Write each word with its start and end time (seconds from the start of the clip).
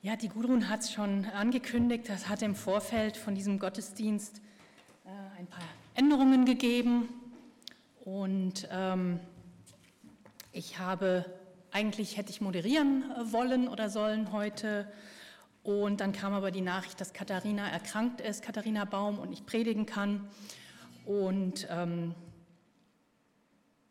Ja, 0.00 0.14
die 0.14 0.28
Gudrun 0.28 0.68
hat 0.68 0.82
es 0.82 0.92
schon 0.92 1.24
angekündigt, 1.24 2.08
das 2.08 2.28
hat 2.28 2.42
im 2.42 2.54
Vorfeld 2.54 3.16
von 3.16 3.34
diesem 3.34 3.58
Gottesdienst 3.58 4.40
äh, 5.04 5.40
ein 5.40 5.48
paar 5.48 5.64
Änderungen 5.96 6.44
gegeben. 6.44 7.08
Und 8.04 8.68
ähm, 8.70 9.18
ich 10.52 10.78
habe, 10.78 11.24
eigentlich 11.72 12.16
hätte 12.16 12.30
ich 12.30 12.40
moderieren 12.40 13.10
äh, 13.10 13.32
wollen 13.32 13.66
oder 13.66 13.90
sollen 13.90 14.30
heute. 14.30 14.86
Und 15.64 16.00
dann 16.00 16.12
kam 16.12 16.32
aber 16.32 16.52
die 16.52 16.60
Nachricht, 16.60 17.00
dass 17.00 17.12
Katharina 17.12 17.68
erkrankt 17.68 18.20
ist, 18.20 18.44
Katharina 18.44 18.84
Baum, 18.84 19.18
und 19.18 19.32
ich 19.32 19.46
predigen 19.46 19.84
kann. 19.84 20.28
Und 21.06 21.66
ähm, 21.70 22.14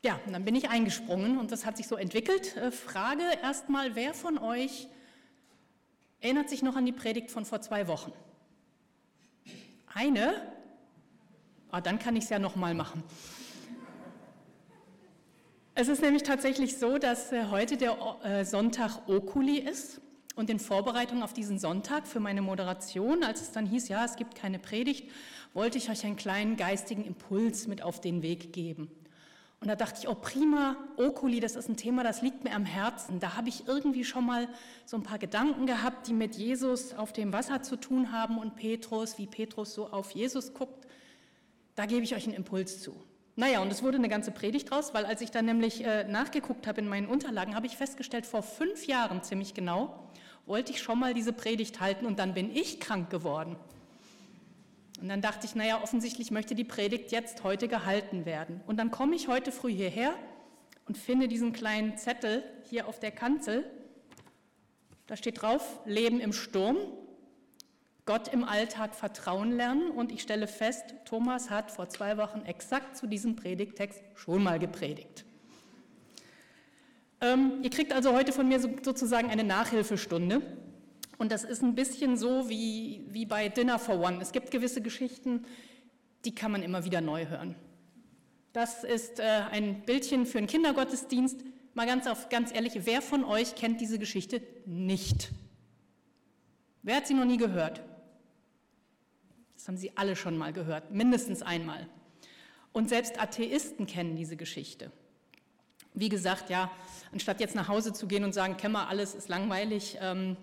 ja, 0.05 0.17
dann 0.31 0.45
bin 0.45 0.55
ich 0.55 0.69
eingesprungen 0.69 1.37
und 1.37 1.51
das 1.51 1.65
hat 1.65 1.75
sich 1.75 1.85
so 1.85 1.97
entwickelt. 1.97 2.55
Äh, 2.55 2.71
Frage 2.71 3.23
erstmal, 3.43 3.95
wer 3.95 4.13
von 4.13 4.37
euch 4.37 4.87
erinnert 6.21 6.49
sich 6.49 6.61
noch 6.63 6.75
an 6.75 6.85
die 6.85 6.91
Predigt 6.91 7.31
von 7.31 7.45
vor 7.45 7.61
zwei 7.61 7.87
Wochen? 7.87 8.11
Eine? 9.93 10.41
Ah, 11.71 11.81
dann 11.81 11.99
kann 11.99 12.15
ich 12.15 12.25
es 12.25 12.29
ja 12.29 12.39
nochmal 12.39 12.73
machen. 12.73 13.03
Es 15.79 15.89
ist 15.89 16.01
nämlich 16.01 16.23
tatsächlich 16.23 16.77
so, 16.77 16.97
dass 16.97 17.31
äh, 17.31 17.45
heute 17.51 17.77
der 17.77 17.97
äh, 18.23 18.45
Sonntag 18.45 19.07
Okuli 19.07 19.59
ist 19.59 20.01
und 20.35 20.49
in 20.49 20.57
Vorbereitung 20.59 21.21
auf 21.21 21.33
diesen 21.33 21.59
Sonntag 21.59 22.07
für 22.07 22.19
meine 22.19 22.41
Moderation, 22.41 23.23
als 23.23 23.41
es 23.41 23.51
dann 23.51 23.67
hieß, 23.67 23.87
ja, 23.89 24.03
es 24.03 24.15
gibt 24.15 24.33
keine 24.33 24.57
Predigt, 24.57 25.07
wollte 25.53 25.77
ich 25.77 25.89
euch 25.91 26.03
einen 26.03 26.15
kleinen 26.15 26.57
geistigen 26.57 27.03
Impuls 27.03 27.67
mit 27.67 27.83
auf 27.83 28.01
den 28.01 28.23
Weg 28.23 28.53
geben. 28.53 28.89
Und 29.59 29.69
da 29.69 29.75
dachte 29.75 30.01
ich, 30.01 30.07
oh 30.07 30.15
prima, 30.15 30.77
Okuli, 30.97 31.39
das 31.39 31.55
ist 31.55 31.67
ein 31.67 31.77
Thema, 31.77 32.03
das 32.03 32.21
liegt 32.21 32.43
mir 32.43 32.53
am 32.53 32.65
Herzen. 32.65 33.19
Da 33.19 33.35
habe 33.35 33.49
ich 33.49 33.67
irgendwie 33.67 34.03
schon 34.03 34.25
mal 34.25 34.47
so 34.85 34.97
ein 34.97 35.03
paar 35.03 35.17
Gedanken 35.17 35.65
gehabt, 35.65 36.07
die 36.07 36.13
mit 36.13 36.35
Jesus 36.35 36.93
auf 36.93 37.11
dem 37.11 37.33
Wasser 37.33 37.63
zu 37.63 37.75
tun 37.75 38.11
haben 38.11 38.37
und 38.37 38.55
Petrus, 38.55 39.17
wie 39.17 39.25
Petrus 39.25 39.73
so 39.73 39.87
auf 39.87 40.11
Jesus 40.11 40.53
guckt. 40.53 40.87
Da 41.73 41.87
gebe 41.87 42.03
ich 42.03 42.15
euch 42.15 42.25
einen 42.25 42.35
Impuls 42.35 42.81
zu. 42.83 42.95
Naja, 43.35 43.61
und 43.61 43.71
es 43.71 43.83
wurde 43.83 43.97
eine 43.97 44.09
ganze 44.09 44.31
Predigt 44.31 44.69
draus, 44.69 44.93
weil 44.93 45.05
als 45.05 45.21
ich 45.21 45.31
dann 45.31 45.45
nämlich 45.45 45.83
äh, 45.83 46.03
nachgeguckt 46.05 46.65
habe 46.67 46.81
in 46.81 46.87
meinen 46.87 47.07
Unterlagen, 47.07 47.55
habe 47.55 47.67
ich 47.67 47.77
festgestellt, 47.77 48.25
vor 48.25 48.43
fünf 48.43 48.87
Jahren 48.87 49.21
ziemlich 49.23 49.53
genau, 49.53 50.09
wollte 50.45 50.71
ich 50.71 50.81
schon 50.81 50.99
mal 50.99 51.13
diese 51.13 51.33
Predigt 51.33 51.79
halten 51.79 52.05
und 52.05 52.19
dann 52.19 52.33
bin 52.33 52.55
ich 52.55 52.79
krank 52.79 53.09
geworden. 53.09 53.55
Und 54.99 55.09
dann 55.09 55.21
dachte 55.21 55.45
ich, 55.45 55.55
naja, 55.55 55.81
offensichtlich 55.81 56.31
möchte 56.31 56.55
die 56.55 56.63
Predigt 56.63 57.11
jetzt 57.11 57.43
heute 57.43 57.67
gehalten 57.67 58.25
werden. 58.25 58.61
Und 58.65 58.77
dann 58.77 58.89
komme 58.89 59.15
ich 59.15 59.27
heute 59.27 59.51
früh 59.51 59.71
hierher 59.71 60.13
und 60.87 60.97
finde 60.97 61.27
diesen 61.27 61.53
kleinen 61.53 61.97
Zettel 61.97 62.43
hier 62.63 62.87
auf 62.87 62.99
der 62.99 63.11
Kanzel. 63.11 63.63
Da 65.05 65.15
steht 65.15 65.41
drauf, 65.41 65.79
Leben 65.85 66.19
im 66.19 66.33
Sturm, 66.33 66.77
Gott 68.05 68.29
im 68.29 68.43
Alltag 68.43 68.95
vertrauen 68.95 69.51
lernen. 69.51 69.91
Und 69.91 70.11
ich 70.11 70.21
stelle 70.21 70.47
fest, 70.47 70.95
Thomas 71.05 71.49
hat 71.49 71.69
vor 71.69 71.89
zwei 71.89 72.17
Wochen 72.17 72.41
exakt 72.45 72.97
zu 72.97 73.05
diesem 73.05 73.35
Predigtext 73.35 74.01
schon 74.15 74.43
mal 74.43 74.57
gepredigt. 74.57 75.25
Ähm, 77.21 77.59
ihr 77.61 77.69
kriegt 77.69 77.93
also 77.93 78.13
heute 78.13 78.31
von 78.31 78.47
mir 78.47 78.59
so, 78.59 78.69
sozusagen 78.81 79.29
eine 79.29 79.43
Nachhilfestunde. 79.43 80.41
Und 81.17 81.31
das 81.31 81.43
ist 81.43 81.63
ein 81.63 81.75
bisschen 81.75 82.17
so 82.17 82.49
wie, 82.49 83.05
wie 83.09 83.25
bei 83.25 83.49
Dinner 83.49 83.79
for 83.79 83.99
One. 83.99 84.19
Es 84.21 84.31
gibt 84.31 84.51
gewisse 84.51 84.81
Geschichten, 84.81 85.45
die 86.25 86.35
kann 86.35 86.51
man 86.51 86.61
immer 86.61 86.85
wieder 86.85 87.01
neu 87.01 87.27
hören. 87.27 87.55
Das 88.53 88.83
ist 88.83 89.19
äh, 89.19 89.23
ein 89.23 89.81
Bildchen 89.85 90.25
für 90.25 90.37
einen 90.37 90.47
Kindergottesdienst. 90.47 91.43
Mal 91.73 91.85
ganz, 91.85 92.07
auf, 92.07 92.29
ganz 92.29 92.53
ehrlich, 92.53 92.73
wer 92.85 93.01
von 93.01 93.23
euch 93.23 93.55
kennt 93.55 93.81
diese 93.81 93.99
Geschichte 93.99 94.41
nicht? 94.65 95.31
Wer 96.83 96.97
hat 96.97 97.07
sie 97.07 97.13
noch 97.13 97.25
nie 97.25 97.37
gehört? 97.37 97.81
Das 99.55 99.67
haben 99.67 99.77
Sie 99.77 99.91
alle 99.95 100.15
schon 100.15 100.37
mal 100.37 100.53
gehört, 100.53 100.91
mindestens 100.91 101.41
einmal. 101.41 101.87
Und 102.71 102.89
selbst 102.89 103.19
Atheisten 103.19 103.85
kennen 103.85 104.15
diese 104.15 104.37
Geschichte. 104.37 104.91
Wie 105.93 106.09
gesagt, 106.09 106.49
ja, 106.49 106.71
anstatt 107.11 107.39
jetzt 107.39 107.55
nach 107.55 107.67
Hause 107.67 107.91
zu 107.91 108.07
gehen 108.07 108.23
und 108.23 108.33
sagen, 108.33 108.55
wir 108.61 108.87
alles, 108.87 109.15
ist 109.15 109.29
langweilig, 109.29 109.97
ähm, 109.99 110.37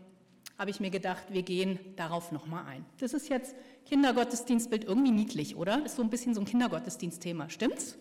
habe 0.58 0.70
ich 0.70 0.80
mir 0.80 0.90
gedacht, 0.90 1.24
wir 1.30 1.42
gehen 1.42 1.78
darauf 1.96 2.30
nochmal 2.30 2.64
ein. 2.66 2.84
Das 2.98 3.12
ist 3.12 3.28
jetzt 3.28 3.54
Kindergottesdienstbild 3.86 4.84
irgendwie 4.84 5.10
niedlich, 5.10 5.56
oder? 5.56 5.84
Ist 5.84 5.96
so 5.96 6.02
ein 6.02 6.10
bisschen 6.10 6.34
so 6.34 6.40
ein 6.40 6.46
Kindergottesdienstthema, 6.46 7.50
stimmt's? 7.50 7.96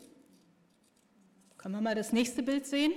Können 1.57 1.75
wir 1.75 1.81
mal 1.81 1.95
das 1.95 2.13
nächste 2.13 2.43
Bild 2.43 2.65
sehen? 2.65 2.91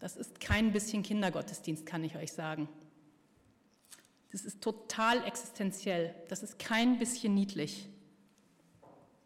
Das 0.00 0.16
ist 0.16 0.40
kein 0.40 0.72
bisschen 0.72 1.02
Kindergottesdienst, 1.02 1.86
kann 1.86 2.02
ich 2.02 2.16
euch 2.16 2.32
sagen. 2.32 2.68
Das 4.32 4.44
ist 4.44 4.60
total 4.62 5.24
existenziell. 5.24 6.14
Das 6.28 6.42
ist 6.42 6.58
kein 6.58 6.98
bisschen 6.98 7.34
niedlich. 7.34 7.88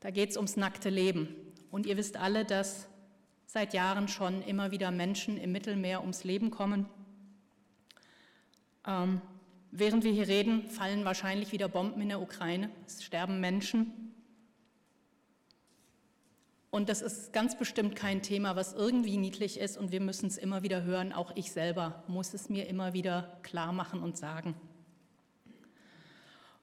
Da 0.00 0.10
geht 0.10 0.30
es 0.30 0.36
ums 0.36 0.56
nackte 0.56 0.90
Leben. 0.90 1.34
Und 1.70 1.86
ihr 1.86 1.96
wisst 1.96 2.16
alle, 2.16 2.44
dass 2.44 2.88
seit 3.46 3.72
Jahren 3.72 4.08
schon 4.08 4.42
immer 4.42 4.72
wieder 4.72 4.90
Menschen 4.90 5.36
im 5.36 5.52
Mittelmeer 5.52 6.00
ums 6.00 6.24
Leben 6.24 6.50
kommen 6.50 6.86
ähm, 8.86 9.20
während 9.70 10.04
wir 10.04 10.12
hier 10.12 10.28
reden, 10.28 10.68
fallen 10.68 11.04
wahrscheinlich 11.04 11.52
wieder 11.52 11.68
Bomben 11.68 12.00
in 12.00 12.08
der 12.08 12.20
Ukraine. 12.20 12.70
Es 12.86 13.02
sterben 13.02 13.40
Menschen. 13.40 14.14
Und 16.70 16.88
das 16.88 17.02
ist 17.02 17.32
ganz 17.32 17.56
bestimmt 17.56 17.94
kein 17.94 18.22
Thema, 18.22 18.56
was 18.56 18.72
irgendwie 18.72 19.16
niedlich 19.16 19.60
ist 19.60 19.76
und 19.78 19.92
wir 19.92 20.00
müssen 20.00 20.26
es 20.26 20.36
immer 20.36 20.62
wieder 20.62 20.82
hören. 20.82 21.12
Auch 21.12 21.30
ich 21.36 21.52
selber 21.52 22.02
muss 22.08 22.34
es 22.34 22.48
mir 22.48 22.66
immer 22.66 22.92
wieder 22.92 23.38
klar 23.42 23.72
machen 23.72 24.02
und 24.02 24.16
sagen. 24.16 24.56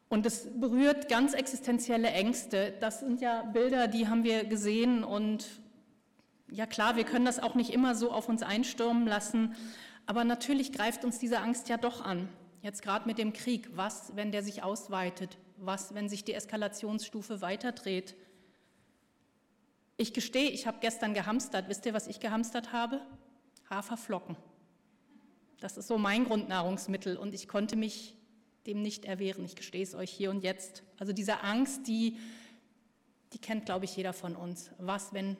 Und 0.09 0.25
es 0.25 0.49
berührt 0.59 1.07
ganz 1.07 1.33
existenzielle 1.33 2.09
Ängste. 2.09 2.73
Das 2.81 2.99
sind 2.99 3.21
ja 3.21 3.43
Bilder, 3.43 3.87
die 3.87 4.09
haben 4.09 4.25
wir 4.25 4.43
gesehen 4.43 5.05
und 5.05 5.47
ja 6.49 6.65
klar, 6.65 6.97
wir 6.97 7.05
können 7.05 7.23
das 7.23 7.39
auch 7.39 7.55
nicht 7.55 7.71
immer 7.71 7.95
so 7.95 8.11
auf 8.11 8.27
uns 8.27 8.43
einstürmen 8.43 9.07
lassen, 9.07 9.55
aber 10.11 10.25
natürlich 10.25 10.73
greift 10.73 11.05
uns 11.05 11.19
diese 11.19 11.39
Angst 11.39 11.69
ja 11.69 11.77
doch 11.77 12.01
an. 12.03 12.27
Jetzt 12.61 12.81
gerade 12.81 13.07
mit 13.07 13.17
dem 13.17 13.31
Krieg. 13.31 13.69
Was, 13.77 14.13
wenn 14.13 14.33
der 14.33 14.43
sich 14.43 14.61
ausweitet? 14.61 15.37
Was, 15.55 15.93
wenn 15.93 16.09
sich 16.09 16.25
die 16.25 16.33
Eskalationsstufe 16.33 17.39
weiterdreht? 17.39 18.17
Ich 19.95 20.11
gestehe, 20.11 20.49
ich 20.49 20.67
habe 20.67 20.79
gestern 20.81 21.13
gehamstert. 21.13 21.69
Wisst 21.69 21.85
ihr, 21.85 21.93
was 21.93 22.07
ich 22.07 22.19
gehamstert 22.19 22.73
habe? 22.73 22.99
Haferflocken. 23.69 24.35
Das 25.61 25.77
ist 25.77 25.87
so 25.87 25.97
mein 25.97 26.25
Grundnahrungsmittel 26.25 27.15
und 27.15 27.33
ich 27.33 27.47
konnte 27.47 27.77
mich 27.77 28.17
dem 28.67 28.81
nicht 28.81 29.05
erwehren. 29.05 29.45
Ich 29.45 29.55
gestehe 29.55 29.83
es 29.83 29.95
euch 29.95 30.11
hier 30.11 30.29
und 30.29 30.43
jetzt. 30.43 30.83
Also 30.99 31.13
diese 31.13 31.39
Angst, 31.39 31.87
die, 31.87 32.17
die 33.31 33.39
kennt, 33.39 33.65
glaube 33.65 33.85
ich, 33.85 33.95
jeder 33.95 34.11
von 34.11 34.35
uns. 34.35 34.71
Was, 34.77 35.13
wenn 35.13 35.37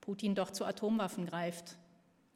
Putin 0.00 0.34
doch 0.34 0.50
zu 0.50 0.64
Atomwaffen 0.64 1.26
greift? 1.26 1.78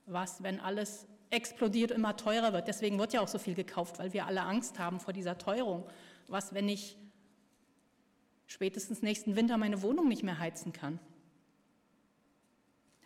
Was, 0.07 0.45
wenn 0.45 0.61
alles 0.61 1.09
explodiert, 1.33 1.91
immer 1.91 2.17
teurer 2.17 2.53
wird. 2.53 2.69
Deswegen 2.69 2.99
wird 2.99 3.13
ja 3.13 3.21
auch 3.21 3.29
so 3.29 3.39
viel 3.39 3.55
gekauft, 3.55 3.99
weil 3.99 4.13
wir 4.13 4.27
alle 4.27 4.43
Angst 4.43 4.79
haben 4.79 5.01
vor 5.01 5.13
dieser 5.13 5.39
Teuerung. 5.39 5.89
Was, 6.29 6.55
wenn 6.55 6.69
ich 6.69 6.97
spätestens 8.47 9.03
nächsten 9.03 9.35
Winter 9.35 9.57
meine 9.57 9.83
Wohnung 9.83 10.09
nicht 10.09 10.23
mehr 10.23 10.39
heizen 10.39 10.73
kann? 10.73 10.99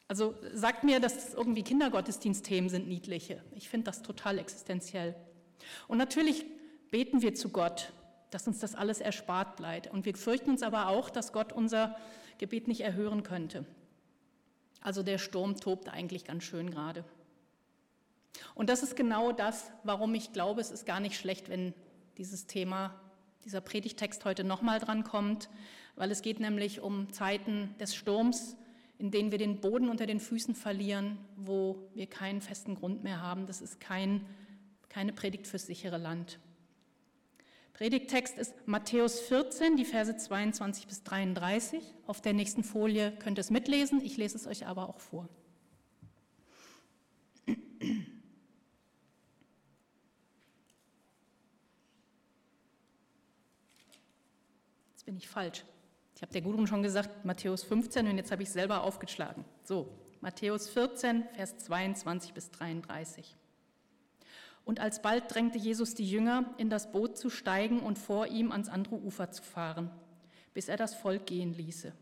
Also 0.08 0.34
sagt 0.52 0.84
mir, 0.84 1.00
dass 1.00 1.34
irgendwie 1.34 1.62
Kindergottesdienstthemen 1.62 2.70
sind 2.70 2.88
niedliche. 2.88 3.42
Ich 3.54 3.68
finde 3.68 3.86
das 3.86 4.02
total 4.02 4.38
existenziell. 4.38 5.14
Und 5.88 5.98
natürlich 5.98 6.44
beten 6.90 7.22
wir 7.22 7.34
zu 7.34 7.48
Gott, 7.48 7.92
dass 8.30 8.46
uns 8.46 8.58
das 8.58 8.74
alles 8.74 9.00
erspart 9.00 9.56
bleibt. 9.56 9.88
Und 9.88 10.04
wir 10.04 10.14
fürchten 10.14 10.50
uns 10.50 10.62
aber 10.62 10.88
auch, 10.88 11.10
dass 11.10 11.32
Gott 11.32 11.52
unser 11.52 11.96
Gebet 12.38 12.68
nicht 12.68 12.82
erhören 12.82 13.22
könnte. 13.22 13.64
Also 14.80 15.02
der 15.02 15.18
Sturm 15.18 15.56
tobt 15.56 15.88
eigentlich 15.88 16.24
ganz 16.24 16.44
schön 16.44 16.70
gerade. 16.70 17.04
Und 18.54 18.70
das 18.70 18.82
ist 18.82 18.96
genau 18.96 19.32
das, 19.32 19.70
warum 19.84 20.14
ich 20.14 20.32
glaube, 20.32 20.60
es 20.60 20.70
ist 20.70 20.86
gar 20.86 21.00
nicht 21.00 21.16
schlecht, 21.18 21.48
wenn 21.48 21.74
dieses 22.18 22.46
Thema, 22.46 22.94
dieser 23.44 23.60
Predigtext 23.60 24.24
heute 24.24 24.44
nochmal 24.44 24.80
dran 24.80 25.04
kommt, 25.04 25.48
weil 25.94 26.10
es 26.10 26.22
geht 26.22 26.40
nämlich 26.40 26.80
um 26.80 27.12
Zeiten 27.12 27.74
des 27.78 27.94
Sturms, 27.94 28.56
in 28.98 29.10
denen 29.10 29.30
wir 29.30 29.38
den 29.38 29.60
Boden 29.60 29.88
unter 29.88 30.06
den 30.06 30.20
Füßen 30.20 30.54
verlieren, 30.54 31.18
wo 31.36 31.88
wir 31.94 32.06
keinen 32.06 32.40
festen 32.40 32.74
Grund 32.74 33.02
mehr 33.02 33.20
haben. 33.20 33.46
Das 33.46 33.60
ist 33.60 33.80
kein, 33.80 34.24
keine 34.88 35.12
Predigt 35.12 35.46
fürs 35.46 35.66
sichere 35.66 35.98
Land. 35.98 36.38
Predigtext 37.74 38.38
ist 38.38 38.54
Matthäus 38.66 39.20
14, 39.20 39.76
die 39.76 39.84
Verse 39.84 40.16
22 40.16 40.86
bis 40.86 41.02
33. 41.02 41.82
Auf 42.06 42.22
der 42.22 42.32
nächsten 42.32 42.64
Folie 42.64 43.12
könnt 43.18 43.38
ihr 43.38 43.42
es 43.42 43.50
mitlesen, 43.50 44.02
ich 44.02 44.16
lese 44.16 44.36
es 44.36 44.46
euch 44.46 44.66
aber 44.66 44.88
auch 44.88 45.00
vor. 45.00 45.28
Bin 55.06 55.16
ich 55.16 55.28
falsch. 55.28 55.64
Ich 56.16 56.22
habe 56.22 56.32
der 56.32 56.42
Gudrun 56.42 56.66
schon 56.66 56.82
gesagt, 56.82 57.24
Matthäus 57.24 57.62
15 57.62 58.08
und 58.08 58.16
jetzt 58.16 58.32
habe 58.32 58.42
ich 58.42 58.48
es 58.48 58.54
selber 58.54 58.82
aufgeschlagen. 58.82 59.44
So, 59.62 59.88
Matthäus 60.20 60.68
14, 60.68 61.24
Vers 61.34 61.58
22 61.58 62.34
bis 62.34 62.50
33. 62.50 63.36
Und 64.64 64.80
alsbald 64.80 65.32
drängte 65.32 65.58
Jesus 65.58 65.94
die 65.94 66.10
Jünger, 66.10 66.52
in 66.58 66.70
das 66.70 66.90
Boot 66.90 67.16
zu 67.16 67.30
steigen 67.30 67.78
und 67.80 68.00
vor 68.00 68.26
ihm 68.26 68.50
ans 68.50 68.68
andere 68.68 68.96
Ufer 68.96 69.30
zu 69.30 69.44
fahren, 69.44 69.92
bis 70.54 70.68
er 70.68 70.76
das 70.76 70.94
Volk 70.96 71.26
gehen 71.26 71.54
ließe. 71.54 71.92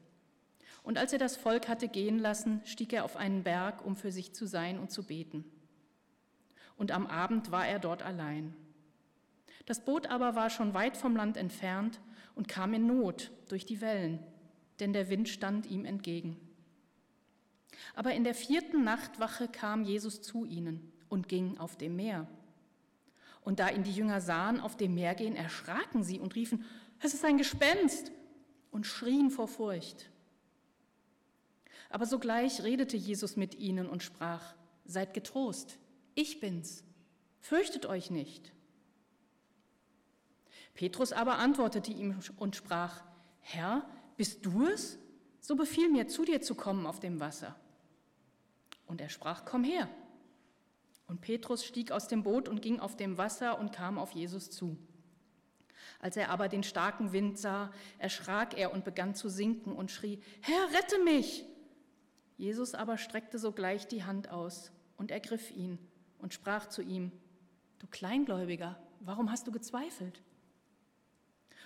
Und 0.83 0.97
als 0.97 1.13
er 1.13 1.19
das 1.19 1.37
Volk 1.37 1.69
hatte 1.69 1.89
gehen 1.89 2.19
lassen, 2.19 2.63
stieg 2.65 2.95
er 2.95 3.05
auf 3.05 3.17
einen 3.17 3.43
Berg, 3.43 3.85
um 3.85 3.97
für 3.97 4.13
sich 4.13 4.33
zu 4.35 4.47
sein 4.47 4.79
und 4.79 4.91
zu 4.91 5.03
beten. 5.03 5.45
Und 6.79 6.91
am 6.91 7.07
Abend 7.07 7.51
war 7.51 7.67
er 7.67 7.79
dort 7.79 8.03
allein. 8.03 8.55
Das 9.67 9.85
Boot 9.85 10.07
aber 10.07 10.35
war 10.35 10.49
schon 10.49 10.73
weit 10.73 10.97
vom 10.97 11.17
Land 11.17 11.37
entfernt 11.37 12.01
und 12.35 12.49
kam 12.49 12.75
in 12.75 12.87
Not 12.87 13.31
durch 13.49 13.65
die 13.65 13.81
Wellen, 13.81 14.19
denn 14.81 14.93
der 14.93 15.09
Wind 15.09 15.29
stand 15.29 15.67
ihm 15.67 15.85
entgegen. 15.85 16.37
Aber 17.95 18.13
in 18.13 18.25
der 18.25 18.35
vierten 18.35 18.85
Nachtwache 18.85 19.49
kam 19.49 19.85
Jesus 19.85 20.23
zu 20.23 20.45
ihnen 20.45 20.93
und 21.09 21.29
ging 21.29 21.59
auf 21.59 21.77
dem 21.77 21.97
Meer. 21.97 22.27
Und 23.43 23.61
da 23.61 23.69
ihn 23.69 23.83
die 23.83 23.93
Jünger 23.93 24.21
sahen 24.21 24.61
auf 24.61 24.77
dem 24.77 24.95
Meer 24.95 25.15
gehen, 25.15 25.37
erschraken 25.37 26.03
sie 26.03 26.19
und 26.19 26.35
riefen, 26.35 26.65
es 27.01 27.13
ist 27.13 27.25
ein 27.25 27.37
Gespenst 27.37 28.11
und 28.71 28.87
schrien 28.87 29.31
vor 29.31 29.49
Furcht. 29.49 30.11
Aber 31.91 32.07
sogleich 32.07 32.63
redete 32.63 32.97
Jesus 32.97 33.37
mit 33.37 33.55
ihnen 33.55 33.89
und 33.89 34.03
sprach, 34.03 34.55
seid 34.87 35.15
getrost, 35.15 35.79
ich 36.15 36.41
bin's, 36.41 36.83
fürchtet 37.41 37.87
euch 37.87 38.11
nicht. 38.11 38.54
Petrus 40.75 41.13
aber 41.13 41.39
antwortete 41.39 41.93
ihm 41.93 42.19
und 42.37 42.57
sprach, 42.57 43.03
Herr, 43.41 43.89
bist 44.17 44.45
du 44.45 44.67
es? 44.67 44.99
So 45.41 45.57
befiehl 45.57 45.91
mir, 45.91 46.09
zu 46.09 46.25
dir 46.25 46.41
zu 46.41 46.55
kommen 46.55 46.87
auf 46.87 47.01
dem 47.01 47.21
Wasser. 47.21 47.55
Und 48.87 49.01
er 49.01 49.09
sprach, 49.09 49.45
komm 49.45 49.65
her. 49.65 49.89
Und 51.07 51.21
Petrus 51.21 51.65
stieg 51.65 51.93
aus 51.93 52.09
dem 52.09 52.23
Boot 52.23 52.49
und 52.49 52.63
ging 52.63 52.81
auf 52.81 52.97
dem 52.97 53.19
Wasser 53.19 53.59
und 53.59 53.73
kam 53.73 53.99
auf 53.99 54.13
Jesus 54.13 54.51
zu. 54.51 54.77
Als 56.01 56.17
er 56.17 56.31
aber 56.31 56.49
den 56.49 56.63
starken 56.63 57.13
Wind 57.13 57.39
sah, 57.39 57.73
erschrak 57.99 58.59
er 58.59 58.73
und 58.73 58.85
begann 58.85 59.15
zu 59.15 59.29
sinken 59.29 59.73
und 59.73 59.91
schrie, 59.91 60.21
Herr, 60.41 60.79
rette 60.79 60.99
mich! 61.05 61.45
Jesus 62.37 62.75
aber 62.75 62.99
streckte 62.99 63.39
sogleich 63.39 63.87
die 63.87 64.05
Hand 64.05 64.31
aus 64.31 64.73
und 64.97 65.11
ergriff 65.11 65.51
ihn 65.51 65.79
und 66.19 66.35
sprach 66.35 66.67
zu 66.67 66.83
ihm, 66.83 67.13
Du 67.79 67.87
Kleingläubiger, 67.87 68.79
warum 69.01 69.31
hast 69.31 69.47
du 69.47 69.53
gezweifelt? 69.53 70.23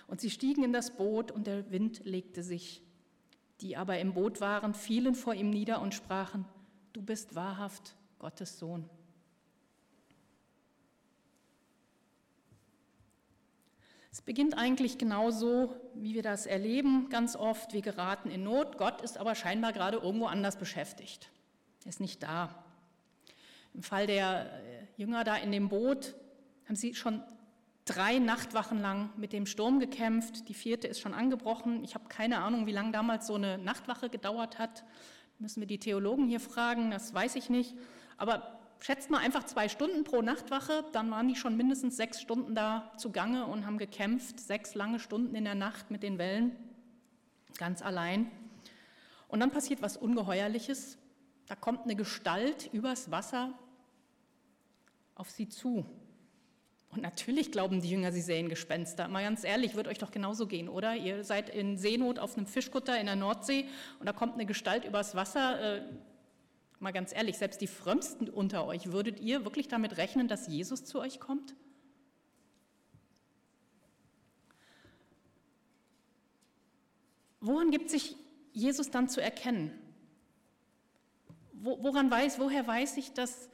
Und 0.09 0.19
sie 0.19 0.31
stiegen 0.31 0.63
in 0.63 0.73
das 0.73 0.95
Boot 0.95 1.31
und 1.31 1.45
der 1.45 1.69
Wind 1.71 2.03
legte 2.03 2.41
sich. 2.41 2.81
Die 3.61 3.77
aber 3.77 3.99
im 3.99 4.13
Boot 4.13 4.41
waren, 4.41 4.73
fielen 4.73 5.13
vor 5.13 5.35
ihm 5.35 5.51
nieder 5.51 5.81
und 5.81 5.93
sprachen, 5.93 6.45
Du 6.93 7.03
bist 7.03 7.35
wahrhaft 7.35 7.95
Gottes 8.17 8.57
Sohn. 8.57 8.89
Es 14.11 14.21
beginnt 14.21 14.57
eigentlich 14.57 14.97
genauso, 14.97 15.75
wie 15.93 16.15
wir 16.15 16.23
das 16.23 16.47
erleben, 16.47 17.09
ganz 17.09 17.35
oft. 17.35 17.73
Wir 17.73 17.81
geraten 17.81 18.31
in 18.31 18.43
Not, 18.43 18.79
Gott 18.79 19.01
ist 19.01 19.19
aber 19.19 19.35
scheinbar 19.35 19.71
gerade 19.71 19.97
irgendwo 19.97 20.25
anders 20.25 20.57
beschäftigt. 20.57 21.29
Er 21.83 21.89
ist 21.89 21.99
nicht 21.99 22.23
da. 22.23 22.63
Im 23.75 23.83
Fall 23.83 24.07
der 24.07 24.51
äh, 24.51 24.87
Jünger 24.97 25.23
da 25.23 25.35
in 25.35 25.51
dem 25.51 25.69
Boot 25.69 26.15
haben 26.65 26.75
sie 26.75 26.95
schon 26.95 27.23
drei 27.89 28.19
Nachtwachen 28.19 28.79
lang 28.79 29.09
mit 29.17 29.33
dem 29.33 29.47
Sturm 29.47 29.79
gekämpft. 29.79 30.47
Die 30.47 30.53
vierte 30.53 30.87
ist 30.87 30.99
schon 30.99 31.15
angebrochen. 31.15 31.83
Ich 31.83 31.95
habe 31.95 32.07
keine 32.07 32.39
Ahnung, 32.39 32.67
wie 32.67 32.71
lange 32.71 32.91
damals 32.91 33.25
so 33.25 33.33
eine 33.33 33.57
Nachtwache 33.57 34.09
gedauert 34.09 34.59
hat. 34.59 34.83
Müssen 35.39 35.59
wir 35.61 35.67
die 35.67 35.79
Theologen 35.79 36.27
hier 36.27 36.39
fragen, 36.39 36.91
das 36.91 37.13
weiß 37.13 37.35
ich 37.35 37.49
nicht. 37.49 37.75
Aber 38.17 38.59
schätzt 38.79 39.09
mal 39.09 39.19
einfach 39.19 39.43
zwei 39.45 39.69
Stunden 39.69 40.03
pro 40.03 40.21
Nachtwache, 40.21 40.85
dann 40.91 41.09
waren 41.09 41.27
die 41.27 41.35
schon 41.35 41.57
mindestens 41.57 41.97
sechs 41.97 42.21
Stunden 42.21 42.53
da 42.53 42.91
zugange 42.97 43.47
und 43.47 43.65
haben 43.65 43.77
gekämpft, 43.77 44.39
sechs 44.39 44.75
lange 44.75 44.99
Stunden 44.99 45.33
in 45.33 45.45
der 45.45 45.55
Nacht 45.55 45.89
mit 45.89 46.03
den 46.03 46.17
Wellen, 46.17 46.55
ganz 47.57 47.81
allein. 47.81 48.29
Und 49.27 49.39
dann 49.39 49.51
passiert 49.51 49.81
was 49.81 49.97
Ungeheuerliches. 49.97 50.97
Da 51.47 51.55
kommt 51.55 51.85
eine 51.85 51.95
Gestalt 51.95 52.69
übers 52.71 53.09
Wasser 53.09 53.57
auf 55.15 55.31
sie 55.31 55.49
zu. 55.49 55.85
Und 56.91 57.03
natürlich 57.03 57.51
glauben 57.51 57.81
die 57.81 57.89
Jünger, 57.89 58.11
sie 58.11 58.21
sehen 58.21 58.49
Gespenster. 58.49 59.07
Mal 59.07 59.23
ganz 59.23 59.43
ehrlich, 59.43 59.75
wird 59.75 59.87
euch 59.87 59.99
doch 59.99 60.11
genauso 60.11 60.47
gehen, 60.47 60.69
oder? 60.69 60.95
Ihr 60.95 61.23
seid 61.23 61.49
in 61.49 61.77
Seenot 61.77 62.17
auf 62.17 62.35
einem 62.35 62.47
Fischkutter 62.47 62.99
in 62.99 63.05
der 63.05 63.15
Nordsee 63.15 63.65
und 63.99 64.07
da 64.07 64.13
kommt 64.13 64.33
eine 64.33 64.45
Gestalt 64.45 64.85
übers 64.85 65.13
Wasser. 65.15 65.77
Äh, 65.77 65.81
Mal 66.81 66.93
ganz 66.93 67.13
ehrlich, 67.13 67.37
selbst 67.37 67.59
die 67.59 67.67
Frömmsten 67.67 68.29
unter 68.29 68.65
euch, 68.65 68.93
würdet 68.93 69.19
ihr 69.19 69.43
wirklich 69.43 69.67
damit 69.67 69.97
rechnen, 69.97 70.29
dass 70.29 70.47
Jesus 70.47 70.85
zu 70.85 70.99
euch 71.01 71.19
kommt? 71.19 71.53
Woran 77.41 77.71
gibt 77.71 77.89
sich 77.89 78.15
Jesus 78.53 78.89
dann 78.91 79.09
zu 79.09 79.21
erkennen? 79.21 79.77
Woran 81.51 82.09
weiß, 82.09 82.39
woher 82.39 82.65
weiß 82.65 82.95
ich, 82.95 83.11
dass, 83.11 83.49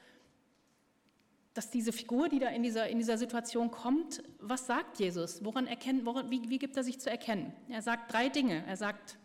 dass 1.55 1.71
diese 1.71 1.91
Figur, 1.91 2.29
die 2.29 2.37
da 2.37 2.49
in 2.49 2.61
dieser, 2.61 2.87
in 2.87 2.99
dieser 2.99 3.17
Situation 3.17 3.71
kommt, 3.71 4.21
was 4.39 4.67
sagt 4.67 4.99
Jesus? 4.99 5.43
Woran 5.43 5.65
erkennt, 5.65 6.05
woran, 6.05 6.29
wie, 6.29 6.47
wie 6.49 6.59
gibt 6.59 6.77
er 6.77 6.83
sich 6.83 6.99
zu 6.99 7.09
erkennen? 7.09 7.51
Er 7.69 7.81
sagt 7.81 8.13
drei 8.13 8.29
Dinge. 8.29 8.63
Er 8.67 8.77
sagt, 8.77 9.17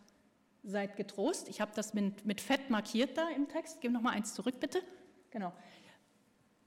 Seid 0.62 0.96
getrost. 0.96 1.48
Ich 1.48 1.60
habe 1.60 1.72
das 1.74 1.94
mit, 1.94 2.26
mit 2.26 2.40
Fett 2.40 2.68
markiert 2.68 3.16
da 3.16 3.28
im 3.30 3.48
Text. 3.48 3.80
Gib 3.80 3.92
noch 3.92 4.02
mal 4.02 4.10
eins 4.10 4.34
zurück, 4.34 4.60
bitte. 4.60 4.82
Genau. 5.30 5.52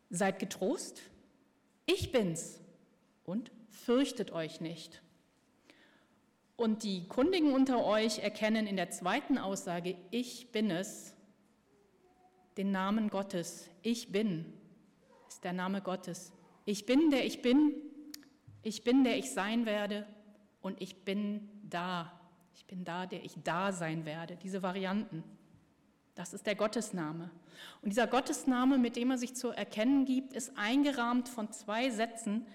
Seid 0.10 0.39
getrost. 0.39 1.01
Ich 1.86 2.12
bin's. 2.12 2.60
Und 3.24 3.51
fürchtet 3.69 4.31
euch 4.31 4.62
nicht. 4.62 5.01
Und 6.56 6.83
die 6.83 7.07
Kundigen 7.07 7.54
unter 7.54 7.86
euch 7.86 8.19
erkennen 8.19 8.68
in 8.68 8.77
der 8.77 8.89
zweiten 8.89 9.38
Aussage, 9.38 9.95
ich 10.12 10.51
bin 10.51 10.71
es, 10.71 11.13
den 12.57 12.71
Namen 12.71 13.10
Gottes. 13.10 13.69
Ich 13.81 14.12
bin 14.12 14.54
ist 15.33 15.44
der 15.44 15.53
Name 15.53 15.81
Gottes. 15.81 16.31
Ich 16.65 16.85
bin, 16.85 17.09
der 17.09 17.25
ich 17.25 17.41
bin. 17.41 17.74
Ich 18.62 18.83
bin, 18.83 19.03
der 19.03 19.18
ich 19.18 19.31
sein 19.31 19.65
werde. 19.65 20.06
Und 20.62 20.80
ich 20.81 21.03
bin 21.03 21.50
da. 21.63 22.12
Ich 22.56 22.65
bin 22.65 22.85
da, 22.85 23.06
der 23.06 23.24
ich 23.24 23.35
da 23.44 23.71
sein 23.71 24.06
werde. 24.06 24.35
Diese 24.35 24.62
Varianten. 24.62 25.24
Das 26.15 26.33
ist 26.33 26.45
der 26.45 26.56
Gottesname. 26.56 27.31
Und 27.81 27.89
dieser 27.89 28.06
Gottesname, 28.06 28.77
mit 28.77 28.95
dem 28.95 29.09
er 29.09 29.18
sich 29.18 29.35
zu 29.35 29.50
erkennen 29.50 30.06
gibt, 30.06 30.33
ist 30.33 30.56
eingerahmt 30.56 31.27
von 31.27 31.51
zwei 31.51 31.89
Sätzen, 31.89 32.45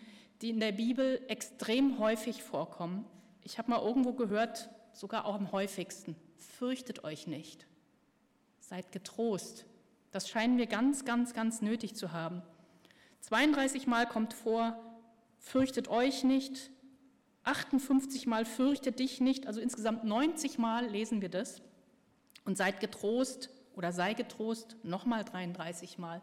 die 0.41 0.51
in 0.51 0.61
der 0.61 0.73
Bibel 0.73 1.21
extrem 1.27 1.99
häufig 1.99 2.45
vorkommen. 2.45 3.05
Ich 3.43 3.59
habe 3.59 3.71
mal 3.71 3.83
irgendwo 3.83 4.13
gehört, 4.13 4.71
sogar 4.93 5.25
auch 5.25 5.35
am 5.35 5.51
häufigsten. 5.51 6.15
Fürchtet 6.37 7.03
euch 7.03 7.27
nicht. 7.27 7.67
Seid 8.61 8.93
getrost. 8.93 9.67
Das 10.13 10.29
scheinen 10.29 10.59
wir 10.59 10.67
ganz, 10.67 11.05
ganz, 11.05 11.35
ganz 11.35 11.61
nötig 11.61 11.97
zu 11.97 12.13
haben. 12.13 12.43
32 13.21 13.87
Mal 13.87 14.07
kommt 14.07 14.35
vor, 14.35 14.79
fürchtet 15.39 15.89
euch 15.89 16.25
nicht, 16.25 16.71
58 17.45 18.27
Mal 18.27 18.45
fürchte 18.45 18.93
dich 18.93 19.21
nicht, 19.21 19.47
also 19.47 19.61
insgesamt 19.61 20.05
90 20.05 20.59
Mal 20.59 20.87
lesen 20.87 21.23
wir 21.23 21.29
das. 21.29 21.63
Und 22.45 22.57
seid 22.57 22.81
getrost 22.81 23.51
oder 23.75 23.93
sei 23.93 24.15
getrost, 24.15 24.77
nochmal 24.83 25.25
33 25.25 25.99
Mal. 25.99 26.23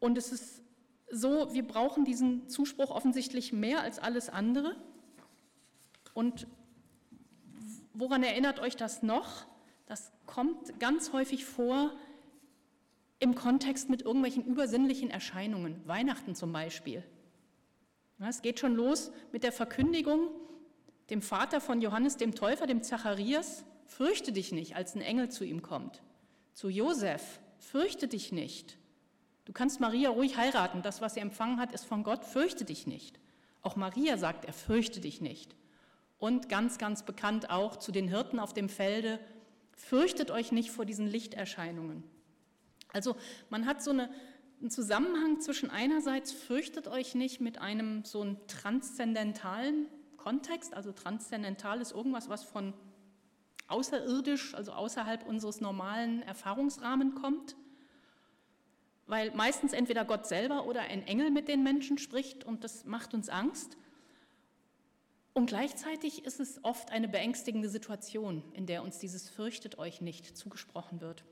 Und 0.00 0.16
es 0.16 0.32
ist 0.32 0.62
so, 1.10 1.52
wir 1.52 1.66
brauchen 1.66 2.04
diesen 2.04 2.48
Zuspruch 2.48 2.90
offensichtlich 2.90 3.52
mehr 3.52 3.82
als 3.82 3.98
alles 3.98 4.28
andere. 4.28 4.76
Und 6.14 6.46
woran 7.94 8.22
erinnert 8.22 8.60
euch 8.60 8.76
das 8.76 9.02
noch? 9.02 9.46
Das 9.86 10.12
kommt 10.26 10.78
ganz 10.80 11.12
häufig 11.12 11.44
vor 11.44 11.92
im 13.20 13.34
Kontext 13.34 13.88
mit 13.90 14.02
irgendwelchen 14.02 14.44
übersinnlichen 14.44 15.10
Erscheinungen, 15.10 15.80
Weihnachten 15.86 16.34
zum 16.34 16.52
Beispiel. 16.52 17.02
Es 18.20 18.42
geht 18.42 18.58
schon 18.58 18.74
los 18.74 19.12
mit 19.32 19.42
der 19.42 19.52
Verkündigung 19.52 20.28
dem 21.10 21.22
Vater 21.22 21.60
von 21.60 21.80
Johannes 21.80 22.16
dem 22.16 22.34
Täufer, 22.34 22.66
dem 22.66 22.82
Zacharias, 22.82 23.64
fürchte 23.86 24.32
dich 24.32 24.52
nicht, 24.52 24.76
als 24.76 24.94
ein 24.94 25.00
Engel 25.00 25.30
zu 25.30 25.44
ihm 25.44 25.62
kommt. 25.62 26.02
Zu 26.52 26.68
Josef, 26.68 27.40
fürchte 27.58 28.08
dich 28.08 28.32
nicht. 28.32 28.76
Du 29.46 29.52
kannst 29.52 29.80
Maria 29.80 30.10
ruhig 30.10 30.36
heiraten, 30.36 30.82
das, 30.82 31.00
was 31.00 31.14
sie 31.14 31.20
empfangen 31.20 31.58
hat, 31.58 31.72
ist 31.72 31.86
von 31.86 32.02
Gott, 32.02 32.24
fürchte 32.24 32.64
dich 32.64 32.86
nicht. 32.86 33.18
Auch 33.62 33.76
Maria 33.76 34.18
sagt 34.18 34.44
er, 34.44 34.52
fürchte 34.52 35.00
dich 35.00 35.20
nicht. 35.20 35.56
Und 36.18 36.48
ganz, 36.48 36.78
ganz 36.78 37.04
bekannt 37.04 37.48
auch 37.48 37.76
zu 37.76 37.92
den 37.92 38.08
Hirten 38.08 38.38
auf 38.38 38.52
dem 38.52 38.68
Felde, 38.68 39.18
fürchtet 39.72 40.30
euch 40.30 40.52
nicht 40.52 40.70
vor 40.70 40.84
diesen 40.84 41.06
Lichterscheinungen. 41.06 42.04
Also 42.92 43.16
man 43.50 43.66
hat 43.66 43.82
so 43.82 43.90
eine 43.90 44.10
ein 44.60 44.70
Zusammenhang 44.70 45.40
zwischen 45.40 45.70
einerseits 45.70 46.32
fürchtet 46.32 46.88
euch 46.88 47.14
nicht 47.14 47.40
mit 47.40 47.58
einem 47.58 48.04
so 48.04 48.22
einem 48.22 48.38
transzendentalen 48.48 49.86
Kontext, 50.16 50.74
also 50.74 50.92
transzendental 50.92 51.80
ist 51.80 51.92
irgendwas, 51.92 52.28
was 52.28 52.42
von 52.42 52.74
außerirdisch, 53.68 54.54
also 54.54 54.72
außerhalb 54.72 55.26
unseres 55.26 55.60
normalen 55.60 56.22
Erfahrungsrahmens 56.22 57.14
kommt. 57.20 57.56
weil 59.06 59.30
meistens 59.30 59.72
entweder 59.72 60.04
Gott 60.04 60.26
selber 60.26 60.66
oder 60.66 60.82
ein 60.82 61.06
Engel 61.06 61.30
mit 61.30 61.48
den 61.48 61.62
Menschen 61.62 61.96
spricht 61.96 62.44
und 62.44 62.62
das 62.62 62.84
macht 62.84 63.14
uns 63.14 63.30
Angst. 63.30 63.78
Und 65.32 65.46
gleichzeitig 65.46 66.26
ist 66.26 66.40
es 66.40 66.62
oft 66.62 66.90
eine 66.90 67.08
beängstigende 67.08 67.70
Situation, 67.70 68.42
in 68.52 68.66
der 68.66 68.82
uns 68.82 68.98
dieses 68.98 69.30
Fürchtet 69.30 69.78
euch 69.78 70.02
nicht 70.02 70.36
zugesprochen 70.36 71.00
wird. 71.00 71.24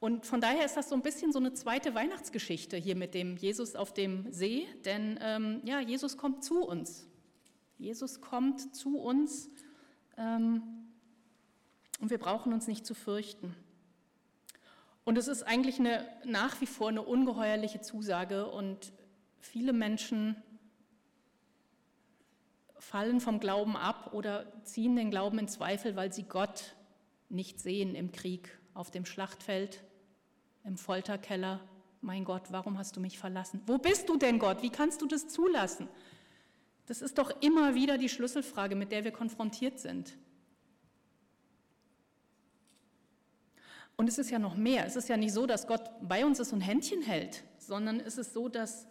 Und 0.00 0.24
von 0.24 0.40
daher 0.40 0.64
ist 0.64 0.78
das 0.78 0.88
so 0.88 0.94
ein 0.94 1.02
bisschen 1.02 1.30
so 1.30 1.38
eine 1.38 1.52
zweite 1.52 1.94
Weihnachtsgeschichte 1.94 2.78
hier 2.78 2.96
mit 2.96 3.12
dem 3.12 3.36
Jesus 3.36 3.76
auf 3.76 3.92
dem 3.92 4.32
See, 4.32 4.66
denn 4.86 5.18
ähm, 5.22 5.60
ja, 5.64 5.78
Jesus 5.78 6.16
kommt 6.16 6.42
zu 6.42 6.64
uns. 6.64 7.06
Jesus 7.76 8.22
kommt 8.22 8.74
zu 8.74 8.98
uns 8.98 9.50
ähm, 10.16 10.62
und 12.00 12.10
wir 12.10 12.18
brauchen 12.18 12.54
uns 12.54 12.66
nicht 12.66 12.86
zu 12.86 12.94
fürchten. 12.94 13.54
Und 15.04 15.18
es 15.18 15.28
ist 15.28 15.42
eigentlich 15.42 15.78
eine, 15.78 16.08
nach 16.24 16.62
wie 16.62 16.66
vor 16.66 16.88
eine 16.88 17.02
ungeheuerliche 17.02 17.82
Zusage 17.82 18.50
und 18.50 18.92
viele 19.38 19.74
Menschen 19.74 20.42
fallen 22.78 23.20
vom 23.20 23.38
Glauben 23.38 23.76
ab 23.76 24.14
oder 24.14 24.50
ziehen 24.64 24.96
den 24.96 25.10
Glauben 25.10 25.38
in 25.38 25.48
Zweifel, 25.48 25.94
weil 25.94 26.10
sie 26.10 26.22
Gott 26.22 26.74
nicht 27.28 27.60
sehen 27.60 27.94
im 27.94 28.12
Krieg, 28.12 28.58
auf 28.72 28.90
dem 28.90 29.04
Schlachtfeld, 29.04 29.84
im 30.64 30.76
Folterkeller. 30.76 31.60
Mein 32.00 32.24
Gott, 32.24 32.44
warum 32.50 32.78
hast 32.78 32.96
du 32.96 33.00
mich 33.00 33.18
verlassen? 33.18 33.60
Wo 33.66 33.78
bist 33.78 34.08
du 34.08 34.16
denn, 34.16 34.38
Gott? 34.38 34.62
Wie 34.62 34.70
kannst 34.70 35.02
du 35.02 35.06
das 35.06 35.28
zulassen? 35.28 35.88
Das 36.86 37.02
ist 37.02 37.18
doch 37.18 37.30
immer 37.40 37.74
wieder 37.74 37.98
die 37.98 38.08
Schlüsselfrage, 38.08 38.74
mit 38.74 38.90
der 38.90 39.04
wir 39.04 39.12
konfrontiert 39.12 39.78
sind. 39.78 40.16
Und 43.96 44.08
es 44.08 44.18
ist 44.18 44.30
ja 44.30 44.38
noch 44.38 44.56
mehr. 44.56 44.86
Es 44.86 44.96
ist 44.96 45.08
ja 45.08 45.16
nicht 45.16 45.34
so, 45.34 45.46
dass 45.46 45.66
Gott 45.66 45.90
bei 46.00 46.24
uns 46.24 46.40
ist 46.40 46.52
und 46.52 46.62
Händchen 46.62 47.02
hält, 47.02 47.44
sondern 47.58 48.00
es 48.00 48.16
ist 48.16 48.32
so, 48.32 48.48
dass 48.48 48.86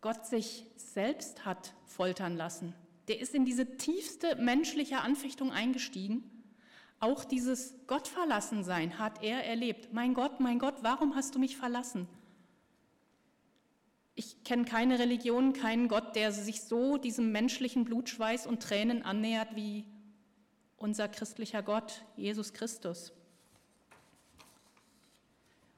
Gott 0.00 0.26
sich 0.26 0.66
selbst 0.76 1.44
hat 1.44 1.74
foltern 1.86 2.36
lassen. 2.36 2.74
Der 3.06 3.20
ist 3.20 3.34
in 3.34 3.44
diese 3.44 3.76
tiefste 3.76 4.36
menschliche 4.36 5.00
Anfechtung 5.00 5.52
eingestiegen 5.52 6.37
auch 7.00 7.24
dieses 7.24 7.74
Gottverlassensein 7.86 8.98
hat 8.98 9.22
er 9.22 9.44
erlebt. 9.44 9.92
Mein 9.92 10.14
Gott, 10.14 10.40
mein 10.40 10.58
Gott, 10.58 10.76
warum 10.82 11.14
hast 11.14 11.34
du 11.34 11.38
mich 11.38 11.56
verlassen? 11.56 12.08
Ich 14.16 14.42
kenne 14.42 14.64
keine 14.64 14.98
Religion, 14.98 15.52
keinen 15.52 15.86
Gott, 15.86 16.16
der 16.16 16.32
sich 16.32 16.62
so 16.62 16.96
diesem 16.96 17.30
menschlichen 17.30 17.84
Blutschweiß 17.84 18.48
und 18.48 18.62
Tränen 18.62 19.02
annähert 19.02 19.54
wie 19.54 19.84
unser 20.76 21.08
christlicher 21.08 21.62
Gott, 21.62 22.04
Jesus 22.16 22.52
Christus. 22.52 23.12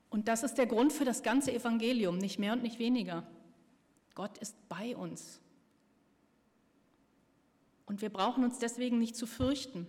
Und 0.09 0.27
das 0.27 0.43
ist 0.43 0.55
der 0.55 0.67
Grund 0.67 0.93
für 0.93 1.05
das 1.05 1.23
ganze 1.23 1.53
Evangelium, 1.53 2.17
nicht 2.17 2.39
mehr 2.39 2.55
und 2.55 2.63
nicht 2.63 2.79
weniger. 2.79 3.27
Gott 4.15 4.39
ist 4.39 4.57
bei 4.69 4.97
uns. 4.97 5.41
Und 7.85 8.01
wir 8.01 8.11
brauchen 8.11 8.43
uns 8.43 8.59
deswegen 8.59 8.99
nicht 8.99 9.17
zu 9.17 9.27
fürchten. 9.27 9.87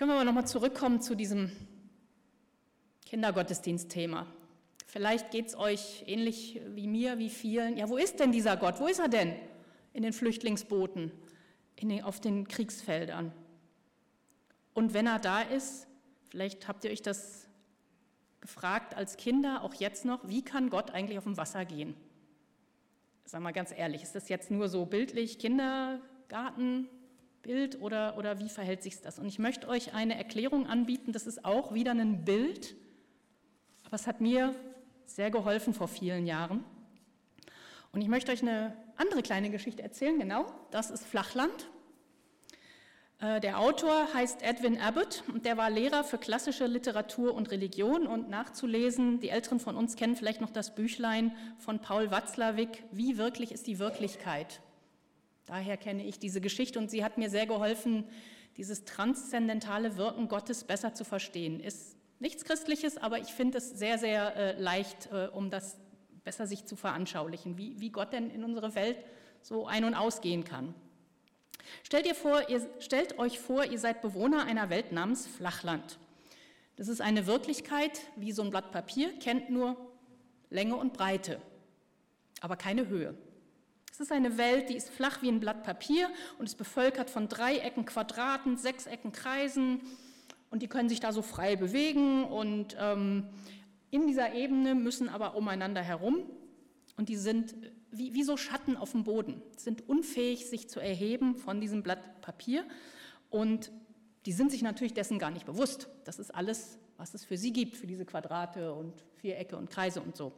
Können 0.00 0.12
wir 0.12 0.14
aber 0.14 0.24
nochmal 0.24 0.46
zurückkommen 0.46 1.02
zu 1.02 1.14
diesem 1.14 1.52
Kindergottesdienstthema. 3.04 4.26
Vielleicht 4.86 5.30
geht 5.30 5.48
es 5.48 5.54
euch 5.54 6.04
ähnlich 6.06 6.58
wie 6.68 6.86
mir, 6.86 7.18
wie 7.18 7.28
vielen. 7.28 7.76
Ja, 7.76 7.86
wo 7.86 7.98
ist 7.98 8.18
denn 8.18 8.32
dieser 8.32 8.56
Gott? 8.56 8.80
Wo 8.80 8.86
ist 8.86 8.98
er 8.98 9.08
denn? 9.08 9.34
In 9.92 10.02
den 10.02 10.14
Flüchtlingsbooten, 10.14 11.12
in 11.76 11.90
den, 11.90 12.02
auf 12.02 12.18
den 12.18 12.48
Kriegsfeldern. 12.48 13.30
Und 14.72 14.94
wenn 14.94 15.06
er 15.06 15.18
da 15.18 15.42
ist, 15.42 15.86
vielleicht 16.30 16.66
habt 16.66 16.82
ihr 16.84 16.92
euch 16.92 17.02
das 17.02 17.46
gefragt 18.40 18.96
als 18.96 19.18
Kinder, 19.18 19.62
auch 19.62 19.74
jetzt 19.74 20.06
noch, 20.06 20.26
wie 20.26 20.40
kann 20.40 20.70
Gott 20.70 20.92
eigentlich 20.92 21.18
auf 21.18 21.24
dem 21.24 21.36
Wasser 21.36 21.66
gehen? 21.66 21.94
Sag 23.26 23.42
mal 23.42 23.52
ganz 23.52 23.70
ehrlich, 23.70 24.02
ist 24.02 24.14
das 24.14 24.30
jetzt 24.30 24.50
nur 24.50 24.70
so 24.70 24.86
bildlich, 24.86 25.38
Kindergarten, 25.38 26.88
Bild 27.42 27.80
oder, 27.80 28.16
oder 28.18 28.38
wie 28.38 28.48
verhält 28.48 28.82
sich 28.82 29.00
das? 29.00 29.18
Und 29.18 29.26
ich 29.26 29.38
möchte 29.38 29.68
euch 29.68 29.94
eine 29.94 30.16
Erklärung 30.16 30.66
anbieten, 30.66 31.12
das 31.12 31.26
ist 31.26 31.44
auch 31.44 31.72
wieder 31.72 31.92
ein 31.92 32.24
Bild, 32.24 32.76
aber 33.84 33.96
es 33.96 34.06
hat 34.06 34.20
mir 34.20 34.54
sehr 35.06 35.30
geholfen 35.30 35.74
vor 35.74 35.88
vielen 35.88 36.26
Jahren. 36.26 36.64
Und 37.92 38.02
ich 38.02 38.08
möchte 38.08 38.30
euch 38.30 38.42
eine 38.42 38.76
andere 38.96 39.22
kleine 39.22 39.50
Geschichte 39.50 39.82
erzählen, 39.82 40.18
genau, 40.18 40.46
das 40.70 40.90
ist 40.90 41.04
Flachland. 41.04 41.68
Äh, 43.20 43.40
der 43.40 43.58
Autor 43.58 44.12
heißt 44.14 44.42
Edwin 44.42 44.80
Abbott 44.80 45.24
und 45.32 45.44
der 45.44 45.56
war 45.56 45.70
Lehrer 45.70 46.04
für 46.04 46.18
klassische 46.18 46.66
Literatur 46.66 47.34
und 47.34 47.50
Religion 47.50 48.06
und 48.06 48.30
nachzulesen, 48.30 49.20
die 49.20 49.30
Älteren 49.30 49.60
von 49.60 49.76
uns 49.76 49.96
kennen 49.96 50.16
vielleicht 50.16 50.40
noch 50.40 50.50
das 50.50 50.74
Büchlein 50.74 51.32
von 51.58 51.80
Paul 51.80 52.10
Watzlawick, 52.10 52.84
Wie 52.92 53.18
wirklich 53.18 53.52
ist 53.52 53.66
die 53.66 53.78
Wirklichkeit? 53.78 54.60
Daher 55.50 55.76
kenne 55.76 56.06
ich 56.06 56.20
diese 56.20 56.40
Geschichte 56.40 56.78
und 56.78 56.92
sie 56.92 57.02
hat 57.02 57.18
mir 57.18 57.28
sehr 57.28 57.44
geholfen, 57.44 58.04
dieses 58.56 58.84
transzendentale 58.84 59.96
Wirken 59.96 60.28
Gottes 60.28 60.62
besser 60.62 60.94
zu 60.94 61.04
verstehen. 61.04 61.58
Ist 61.58 61.96
nichts 62.20 62.44
Christliches, 62.44 62.96
aber 62.96 63.18
ich 63.18 63.30
finde 63.30 63.58
es 63.58 63.68
sehr, 63.68 63.98
sehr 63.98 64.36
äh, 64.36 64.60
leicht, 64.60 65.08
äh, 65.10 65.26
um 65.26 65.50
das 65.50 65.76
besser 66.22 66.46
sich 66.46 66.66
zu 66.66 66.76
veranschaulichen, 66.76 67.58
wie, 67.58 67.80
wie 67.80 67.90
Gott 67.90 68.12
denn 68.12 68.30
in 68.30 68.44
unsere 68.44 68.76
Welt 68.76 68.98
so 69.42 69.66
ein- 69.66 69.82
und 69.82 69.96
ausgehen 69.96 70.44
kann. 70.44 70.72
Stellt, 71.82 72.06
ihr 72.06 72.14
vor, 72.14 72.48
ihr, 72.48 72.64
stellt 72.78 73.18
euch 73.18 73.40
vor, 73.40 73.64
ihr 73.64 73.80
seid 73.80 74.02
Bewohner 74.02 74.44
einer 74.44 74.70
Welt 74.70 74.92
namens 74.92 75.26
Flachland. 75.26 75.98
Das 76.76 76.86
ist 76.86 77.00
eine 77.00 77.26
Wirklichkeit 77.26 77.98
wie 78.14 78.30
so 78.30 78.42
ein 78.42 78.50
Blatt 78.50 78.70
Papier, 78.70 79.18
kennt 79.18 79.50
nur 79.50 79.76
Länge 80.48 80.76
und 80.76 80.92
Breite, 80.92 81.42
aber 82.40 82.54
keine 82.54 82.86
Höhe. 82.86 83.16
Es 84.00 84.06
ist 84.06 84.12
eine 84.12 84.38
Welt, 84.38 84.70
die 84.70 84.76
ist 84.76 84.88
flach 84.88 85.20
wie 85.20 85.28
ein 85.28 85.40
Blatt 85.40 85.62
Papier 85.62 86.08
und 86.38 86.46
ist 86.46 86.56
bevölkert 86.56 87.10
von 87.10 87.28
Dreiecken, 87.28 87.84
Quadraten, 87.84 88.56
Sechsecken, 88.56 89.12
Kreisen 89.12 89.82
und 90.48 90.62
die 90.62 90.68
können 90.68 90.88
sich 90.88 91.00
da 91.00 91.12
so 91.12 91.20
frei 91.20 91.54
bewegen 91.54 92.24
und 92.24 92.78
ähm, 92.80 93.26
in 93.90 94.06
dieser 94.06 94.32
Ebene 94.32 94.74
müssen 94.74 95.10
aber 95.10 95.36
umeinander 95.36 95.82
herum 95.82 96.22
und 96.96 97.10
die 97.10 97.16
sind 97.16 97.54
wie, 97.90 98.14
wie 98.14 98.22
so 98.22 98.38
Schatten 98.38 98.78
auf 98.78 98.92
dem 98.92 99.04
Boden, 99.04 99.42
sind 99.58 99.86
unfähig, 99.86 100.48
sich 100.48 100.70
zu 100.70 100.80
erheben 100.80 101.36
von 101.36 101.60
diesem 101.60 101.82
Blatt 101.82 102.22
Papier 102.22 102.64
und 103.28 103.70
die 104.24 104.32
sind 104.32 104.50
sich 104.50 104.62
natürlich 104.62 104.94
dessen 104.94 105.18
gar 105.18 105.30
nicht 105.30 105.44
bewusst. 105.44 105.90
Das 106.06 106.18
ist 106.18 106.34
alles, 106.34 106.78
was 106.96 107.12
es 107.12 107.22
für 107.22 107.36
sie 107.36 107.52
gibt, 107.52 107.76
für 107.76 107.86
diese 107.86 108.06
Quadrate 108.06 108.72
und 108.72 109.04
Vierecke 109.16 109.58
und 109.58 109.68
Kreise 109.68 110.00
und 110.00 110.16
so. 110.16 110.32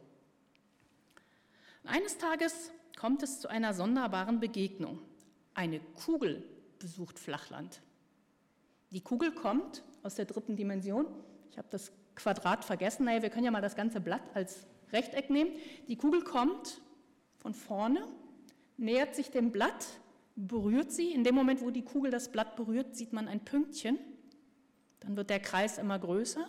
Eines 1.85 2.17
Tages 2.17 2.71
kommt 2.97 3.23
es 3.23 3.41
zu 3.41 3.49
einer 3.49 3.73
sonderbaren 3.73 4.39
Begegnung. 4.39 4.99
Eine 5.53 5.81
Kugel 5.81 6.43
besucht 6.79 7.19
Flachland. 7.19 7.81
Die 8.91 9.01
Kugel 9.01 9.31
kommt 9.33 9.83
aus 10.01 10.15
der 10.15 10.25
dritten 10.25 10.55
Dimension. 10.55 11.05
Ich 11.51 11.57
habe 11.57 11.67
das 11.69 11.91
Quadrat 12.15 12.63
vergessen. 12.63 13.05
Naja, 13.05 13.21
wir 13.21 13.29
können 13.29 13.45
ja 13.45 13.51
mal 13.51 13.61
das 13.61 13.75
ganze 13.75 13.99
Blatt 13.99 14.21
als 14.33 14.65
Rechteck 14.93 15.29
nehmen. 15.29 15.51
Die 15.87 15.97
Kugel 15.97 16.23
kommt 16.23 16.81
von 17.37 17.53
vorne, 17.53 18.07
nähert 18.77 19.15
sich 19.15 19.29
dem 19.29 19.51
Blatt, 19.51 19.85
berührt 20.35 20.91
sie. 20.91 21.11
In 21.11 21.25
dem 21.25 21.35
Moment, 21.35 21.61
wo 21.61 21.69
die 21.69 21.83
Kugel 21.83 22.11
das 22.11 22.31
Blatt 22.31 22.55
berührt, 22.55 22.95
sieht 22.95 23.11
man 23.11 23.27
ein 23.27 23.43
Pünktchen. 23.43 23.99
Dann 25.01 25.17
wird 25.17 25.29
der 25.29 25.41
Kreis 25.41 25.77
immer 25.77 25.99
größer, 25.99 26.47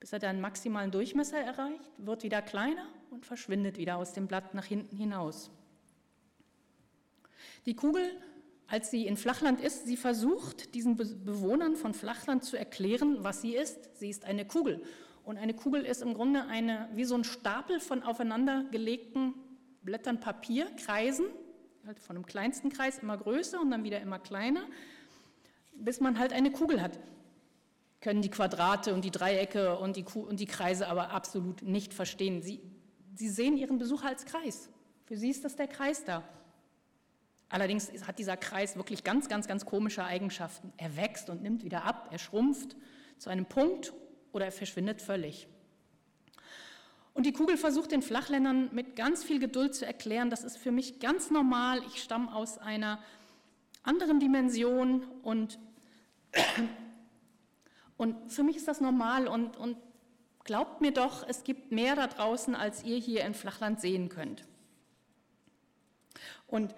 bis 0.00 0.14
er 0.14 0.20
den 0.20 0.40
maximalen 0.40 0.90
Durchmesser 0.90 1.38
erreicht, 1.38 1.90
wird 1.98 2.22
wieder 2.22 2.40
kleiner 2.40 2.88
und 3.12 3.26
verschwindet 3.26 3.76
wieder 3.76 3.96
aus 3.96 4.12
dem 4.12 4.26
Blatt 4.26 4.54
nach 4.54 4.64
hinten 4.64 4.96
hinaus. 4.96 5.50
Die 7.66 7.76
Kugel, 7.76 8.02
als 8.66 8.90
sie 8.90 9.06
in 9.06 9.16
Flachland 9.16 9.60
ist, 9.60 9.86
sie 9.86 9.96
versucht, 9.96 10.74
diesen 10.74 10.96
Bewohnern 10.96 11.76
von 11.76 11.94
Flachland 11.94 12.42
zu 12.42 12.56
erklären, 12.56 13.22
was 13.22 13.42
sie 13.42 13.54
ist. 13.54 13.98
Sie 13.98 14.08
ist 14.08 14.24
eine 14.24 14.46
Kugel. 14.46 14.82
Und 15.24 15.36
eine 15.36 15.54
Kugel 15.54 15.84
ist 15.84 16.02
im 16.02 16.14
Grunde 16.14 16.46
eine, 16.46 16.88
wie 16.94 17.04
so 17.04 17.14
ein 17.14 17.24
Stapel 17.24 17.78
von 17.78 18.02
aufeinandergelegten 18.02 19.34
Blättern 19.82 20.18
Papier, 20.18 20.66
Kreisen, 20.76 21.26
halt 21.86 22.00
von 22.00 22.16
dem 22.16 22.26
kleinsten 22.26 22.70
Kreis 22.70 22.98
immer 22.98 23.18
größer 23.18 23.60
und 23.60 23.70
dann 23.70 23.84
wieder 23.84 24.00
immer 24.00 24.18
kleiner, 24.18 24.64
bis 25.74 26.00
man 26.00 26.18
halt 26.18 26.32
eine 26.32 26.50
Kugel 26.50 26.80
hat 26.80 26.98
können 28.00 28.20
die 28.20 28.30
Quadrate 28.30 28.92
und 28.94 29.04
die 29.04 29.12
Dreiecke 29.12 29.78
und 29.78 29.96
die, 29.96 30.04
und 30.04 30.40
die 30.40 30.46
Kreise 30.46 30.88
aber 30.88 31.10
absolut 31.10 31.62
nicht 31.62 31.94
verstehen. 31.94 32.42
Sie, 32.42 32.60
Sie 33.14 33.28
sehen 33.28 33.56
Ihren 33.56 33.78
Besucher 33.78 34.08
als 34.08 34.24
Kreis. 34.24 34.68
Für 35.04 35.16
Sie 35.16 35.30
ist 35.30 35.44
das 35.44 35.56
der 35.56 35.68
Kreis 35.68 36.04
da. 36.04 36.22
Allerdings 37.48 37.90
hat 38.06 38.18
dieser 38.18 38.36
Kreis 38.36 38.76
wirklich 38.76 39.04
ganz, 39.04 39.28
ganz, 39.28 39.46
ganz 39.46 39.66
komische 39.66 40.04
Eigenschaften. 40.04 40.72
Er 40.78 40.96
wächst 40.96 41.28
und 41.28 41.42
nimmt 41.42 41.64
wieder 41.64 41.84
ab, 41.84 42.08
er 42.10 42.18
schrumpft 42.18 42.76
zu 43.18 43.28
einem 43.28 43.44
Punkt 43.44 43.92
oder 44.32 44.46
er 44.46 44.52
verschwindet 44.52 45.02
völlig. 45.02 45.46
Und 47.12 47.26
die 47.26 47.32
Kugel 47.32 47.58
versucht 47.58 47.92
den 47.92 48.00
Flachländern 48.00 48.70
mit 48.72 48.96
ganz 48.96 49.22
viel 49.22 49.38
Geduld 49.38 49.74
zu 49.74 49.84
erklären, 49.84 50.30
das 50.30 50.44
ist 50.44 50.56
für 50.56 50.72
mich 50.72 50.98
ganz 50.98 51.30
normal, 51.30 51.82
ich 51.88 52.02
stamme 52.02 52.34
aus 52.34 52.56
einer 52.56 52.98
anderen 53.82 54.18
Dimension 54.18 55.04
und, 55.22 55.58
Und 58.02 58.32
für 58.32 58.42
mich 58.42 58.56
ist 58.56 58.66
das 58.66 58.80
normal 58.80 59.28
und, 59.28 59.56
und 59.56 59.76
glaubt 60.44 60.80
mir 60.80 60.92
doch, 60.92 61.26
es 61.28 61.44
gibt 61.44 61.72
mehr 61.72 61.96
da 61.96 62.06
draußen, 62.06 62.54
als 62.54 62.84
ihr 62.84 62.98
hier 62.98 63.24
in 63.24 63.34
Flachland 63.34 63.80
sehen 63.80 64.08
könnt. 64.08 64.44
Und 66.46 66.74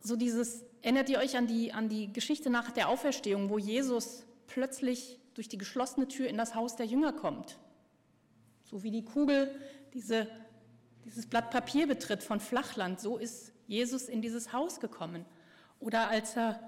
so 0.00 0.16
dieses, 0.16 0.64
erinnert 0.82 1.08
ihr 1.08 1.18
euch 1.18 1.36
an 1.36 1.46
die, 1.46 1.72
an 1.72 1.88
die 1.88 2.12
Geschichte 2.12 2.48
nach 2.48 2.70
der 2.70 2.88
Auferstehung, 2.88 3.50
wo 3.50 3.58
Jesus 3.58 4.24
plötzlich 4.46 5.18
durch 5.34 5.48
die 5.48 5.58
geschlossene 5.58 6.08
Tür 6.08 6.28
in 6.28 6.38
das 6.38 6.54
Haus 6.54 6.76
der 6.76 6.86
Jünger 6.86 7.12
kommt? 7.12 7.58
So 8.64 8.82
wie 8.82 8.90
die 8.90 9.04
Kugel 9.04 9.54
diese, 9.94 10.28
dieses 11.04 11.26
Blatt 11.26 11.50
Papier 11.50 11.86
betritt 11.86 12.22
von 12.22 12.40
Flachland, 12.40 13.00
so 13.00 13.18
ist 13.18 13.52
Jesus 13.66 14.08
in 14.08 14.22
dieses 14.22 14.52
Haus 14.52 14.80
gekommen. 14.80 15.24
Oder 15.80 16.08
als 16.08 16.36
er 16.36 16.60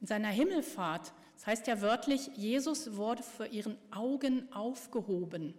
in 0.00 0.06
seiner 0.06 0.28
Himmelfahrt, 0.28 1.12
das 1.38 1.46
heißt 1.46 1.68
ja 1.68 1.80
wörtlich, 1.80 2.32
Jesus 2.34 2.96
wurde 2.96 3.22
für 3.22 3.46
ihren 3.46 3.78
Augen 3.92 4.52
aufgehoben. 4.52 5.54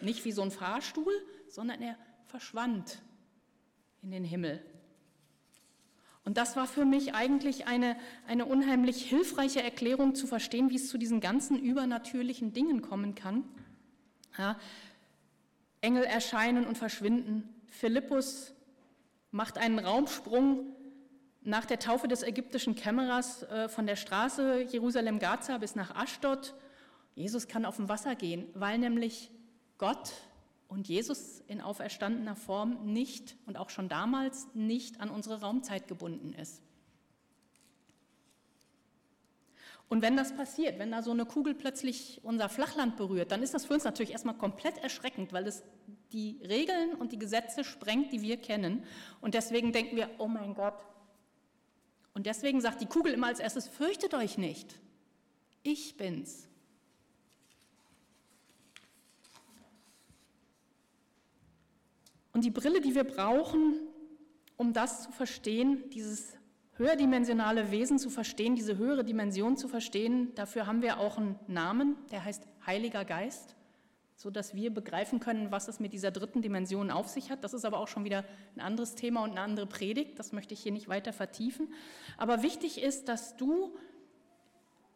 Nicht 0.00 0.24
wie 0.24 0.30
so 0.30 0.42
ein 0.42 0.52
Fahrstuhl, 0.52 1.12
sondern 1.48 1.82
er 1.82 1.96
verschwand 2.26 3.02
in 4.00 4.12
den 4.12 4.22
Himmel. 4.22 4.64
Und 6.24 6.36
das 6.36 6.54
war 6.54 6.68
für 6.68 6.84
mich 6.84 7.14
eigentlich 7.14 7.66
eine, 7.66 7.96
eine 8.28 8.46
unheimlich 8.46 9.02
hilfreiche 9.02 9.60
Erklärung 9.60 10.14
zu 10.14 10.28
verstehen, 10.28 10.70
wie 10.70 10.76
es 10.76 10.88
zu 10.88 10.98
diesen 10.98 11.20
ganzen 11.20 11.58
übernatürlichen 11.58 12.52
Dingen 12.52 12.80
kommen 12.80 13.16
kann. 13.16 13.42
Ja, 14.38 14.56
Engel 15.80 16.04
erscheinen 16.04 16.64
und 16.64 16.78
verschwinden. 16.78 17.52
Philippus 17.66 18.54
macht 19.32 19.58
einen 19.58 19.80
Raumsprung 19.80 20.76
nach 21.44 21.66
der 21.66 21.78
Taufe 21.78 22.08
des 22.08 22.22
ägyptischen 22.22 22.74
Kämmerers 22.74 23.42
äh, 23.44 23.68
von 23.68 23.86
der 23.86 23.96
Straße 23.96 24.62
Jerusalem-Gaza 24.62 25.58
bis 25.58 25.74
nach 25.76 25.94
Aschdod. 25.94 26.54
Jesus 27.14 27.46
kann 27.46 27.64
auf 27.64 27.76
dem 27.76 27.88
Wasser 27.88 28.14
gehen, 28.14 28.46
weil 28.54 28.78
nämlich 28.78 29.30
Gott 29.78 30.12
und 30.68 30.88
Jesus 30.88 31.40
in 31.46 31.60
auferstandener 31.60 32.34
Form 32.34 32.92
nicht 32.92 33.36
und 33.46 33.58
auch 33.58 33.70
schon 33.70 33.88
damals 33.88 34.48
nicht 34.54 35.00
an 35.00 35.10
unsere 35.10 35.40
Raumzeit 35.40 35.86
gebunden 35.86 36.32
ist. 36.32 36.62
Und 39.88 40.02
wenn 40.02 40.16
das 40.16 40.34
passiert, 40.34 40.78
wenn 40.78 40.90
da 40.90 41.02
so 41.02 41.10
eine 41.10 41.26
Kugel 41.26 41.54
plötzlich 41.54 42.20
unser 42.24 42.48
Flachland 42.48 42.96
berührt, 42.96 43.30
dann 43.30 43.42
ist 43.42 43.54
das 43.54 43.66
für 43.66 43.74
uns 43.74 43.84
natürlich 43.84 44.12
erstmal 44.12 44.36
komplett 44.36 44.78
erschreckend, 44.78 45.32
weil 45.32 45.46
es 45.46 45.62
die 46.12 46.40
Regeln 46.42 46.94
und 46.94 47.12
die 47.12 47.18
Gesetze 47.18 47.64
sprengt, 47.64 48.12
die 48.12 48.22
wir 48.22 48.38
kennen. 48.38 48.84
Und 49.20 49.34
deswegen 49.34 49.72
denken 49.72 49.96
wir, 49.96 50.08
oh 50.18 50.26
mein 50.26 50.54
Gott. 50.54 50.74
Und 52.14 52.26
deswegen 52.26 52.60
sagt 52.60 52.80
die 52.80 52.86
Kugel 52.86 53.12
immer 53.12 53.26
als 53.26 53.40
erstes, 53.40 53.68
fürchtet 53.68 54.14
euch 54.14 54.38
nicht. 54.38 54.78
Ich 55.62 55.96
bin's. 55.96 56.48
Und 62.32 62.44
die 62.44 62.50
Brille, 62.50 62.80
die 62.80 62.94
wir 62.94 63.04
brauchen, 63.04 63.74
um 64.56 64.72
das 64.72 65.04
zu 65.04 65.12
verstehen, 65.12 65.88
dieses 65.90 66.36
höherdimensionale 66.76 67.70
Wesen 67.70 67.98
zu 67.98 68.10
verstehen, 68.10 68.56
diese 68.56 68.76
höhere 68.76 69.04
Dimension 69.04 69.56
zu 69.56 69.68
verstehen, 69.68 70.34
dafür 70.34 70.66
haben 70.66 70.82
wir 70.82 70.98
auch 70.98 71.18
einen 71.18 71.38
Namen, 71.46 71.96
der 72.10 72.24
heißt 72.24 72.46
Heiliger 72.66 73.04
Geist, 73.04 73.54
so 74.16 74.30
dass 74.30 74.54
wir 74.54 74.72
begreifen 74.72 75.20
können, 75.20 75.50
was 75.50 75.68
es 75.68 75.80
mit 75.80 75.92
dieser 75.92 76.10
dritten 76.10 76.42
Dimension 76.42 76.90
auf 76.90 77.08
sich 77.08 77.30
hat. 77.30 77.42
Das 77.42 77.54
ist 77.54 77.64
aber 77.64 77.78
auch 77.78 77.88
schon 77.88 78.04
wieder 78.04 78.24
ein 78.56 78.60
anderes 78.60 78.94
Thema 78.94 79.22
und 79.24 79.32
eine 79.32 79.40
andere 79.40 79.66
Predigt, 79.66 80.18
das 80.18 80.32
möchte 80.32 80.54
ich 80.54 80.62
hier 80.62 80.72
nicht 80.72 80.88
weiter 80.88 81.12
vertiefen. 81.12 81.72
Aber 82.16 82.42
wichtig 82.42 82.80
ist, 82.80 83.08
dass 83.08 83.36
du 83.36 83.76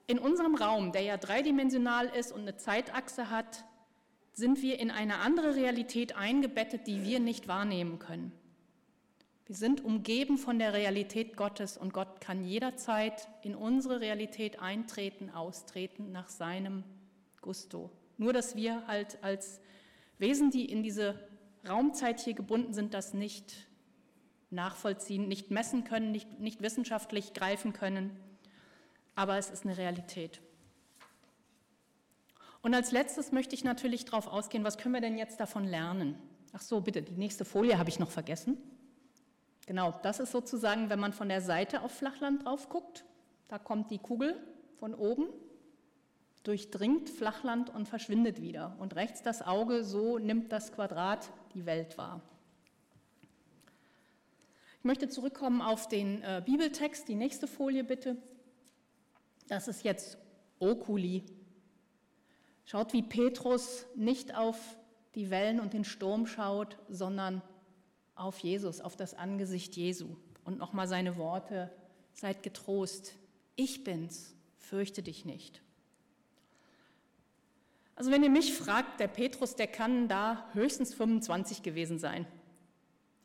in 0.07 0.19
unserem 0.19 0.55
Raum, 0.55 0.93
der 0.93 1.03
ja 1.03 1.17
dreidimensional 1.17 2.07
ist 2.07 2.33
und 2.33 2.43
eine 2.43 2.57
Zeitachse 2.57 3.31
hat, 3.31 3.65
sind 4.33 4.63
wir 4.63 4.79
in 4.79 4.91
eine 4.91 5.19
andere 5.19 5.57
Realität 5.57 6.17
eingebettet, 6.17 6.87
die 6.87 7.03
wir 7.03 7.19
nicht 7.19 7.49
wahrnehmen 7.49 7.99
können. 7.99 8.33
Wir 9.47 9.57
sind 9.57 9.83
umgeben 9.85 10.39
von 10.39 10.59
der 10.59 10.75
Realität 10.75 11.37
Gottes 11.37 11.77
und 11.77 11.93
Gott 11.93 12.21
kann 12.21 12.45
jederzeit 12.45 13.29
in 13.43 13.55
unsere 13.55 14.01
Realität 14.01 14.61
eintreten, 14.61 15.31
austreten 15.31 16.13
nach 16.13 16.29
seinem 16.29 16.85
Gusto. 17.41 17.91
Nur 18.19 18.33
dass 18.33 18.55
wir 18.57 18.87
halt 18.87 19.23
als 19.23 19.61
Wesen, 20.19 20.51
die 20.51 20.71
in 20.71 20.83
diese 20.83 21.19
Raumzeit 21.67 22.21
hier 22.21 22.35
gebunden 22.35 22.75
sind, 22.75 22.93
das 22.93 23.15
nicht 23.15 23.69
nachvollziehen, 24.51 25.29
nicht 25.29 25.51
messen 25.51 25.85
können, 25.85 26.11
nicht, 26.11 26.41
nicht 26.41 26.61
wissenschaftlich 26.61 27.33
greifen 27.33 27.73
können. 27.73 28.17
Aber 29.15 29.39
es 29.39 29.51
ist 29.51 29.65
eine 29.65 29.77
Realität. 29.77 30.41
Und 32.63 32.75
als 32.75 32.93
letztes 32.93 33.33
möchte 33.33 33.55
ich 33.55 33.65
natürlich 33.65 34.05
darauf 34.05 34.27
ausgehen, 34.27 34.65
was 34.65 34.79
können 34.79 34.95
wir 34.95 35.01
denn 35.01 35.17
jetzt 35.17 35.39
davon 35.41 35.65
lernen? 35.65 36.17
Ach 36.53 36.61
so, 36.61 36.81
bitte, 36.81 37.03
die 37.03 37.17
nächste 37.17 37.45
Folie 37.45 37.79
habe 37.79 37.89
ich 37.89 37.99
noch 37.99 38.11
vergessen. 38.11 38.59
Genau, 39.67 39.95
das 40.03 40.19
ist 40.19 40.33
sozusagen, 40.33 40.89
wenn 40.91 40.99
man 40.99 41.13
von 41.13 41.29
der 41.29 41.43
Seite 41.43 41.83
auf 41.83 41.93
Flachland 41.93 42.45
drauf 42.45 42.69
guckt, 42.69 43.05
da 43.49 43.59
kommt 43.59 43.91
die 43.91 43.99
Kugel 43.99 44.37
von 44.79 44.95
oben, 44.95 45.29
durchdringt 46.49 47.11
Flachland 47.11 47.71
und 47.71 47.89
verschwindet 47.89 48.41
wieder. 48.41 48.75
Und 48.79 48.97
rechts 48.97 49.23
das 49.23 49.43
Auge, 49.43 49.85
so 49.85 50.19
nimmt 50.19 50.51
das 50.51 50.73
Quadrat 50.73 51.31
die 51.55 51.67
Welt 51.67 51.99
wahr. 51.99 52.21
Ich 54.79 54.85
möchte 54.85 55.09
zurückkommen 55.09 55.61
auf 55.61 55.89
den 55.89 56.23
äh, 56.23 56.43
Bibeltext, 56.45 57.07
die 57.09 57.15
nächste 57.15 57.47
Folie 57.47 57.85
bitte. 57.85 58.17
Das 59.49 59.69
ist 59.69 59.85
jetzt 59.85 60.19
Oculi, 60.59 61.25
Schaut, 62.71 62.93
wie 62.93 63.01
Petrus 63.01 63.87
nicht 63.95 64.37
auf 64.37 64.77
die 65.15 65.31
Wellen 65.31 65.59
und 65.59 65.73
den 65.73 65.85
Sturm 65.85 66.27
schaut, 66.27 66.77
sondern 66.91 67.41
auf 68.15 68.41
Jesus, 68.41 68.83
auf 68.83 68.95
das 68.95 69.15
Angesicht 69.15 69.75
Jesu. 69.75 70.17
Und 70.45 70.59
nochmal 70.59 70.87
seine 70.87 71.17
Worte, 71.17 71.73
seid 72.13 72.43
getrost, 72.43 73.15
ich 73.57 73.85
bin's, 73.85 74.35
fürchte 74.59 75.03
dich 75.03 75.25
nicht. 75.25 75.63
Also 77.99 78.13
wenn 78.13 78.23
ihr 78.23 78.31
mich 78.31 78.55
fragt, 78.55 79.01
der 79.01 79.09
Petrus, 79.09 79.57
der 79.57 79.67
kann 79.67 80.07
da 80.07 80.47
höchstens 80.53 80.95
25 80.95 81.65
gewesen 81.65 81.99
sein. 81.99 82.29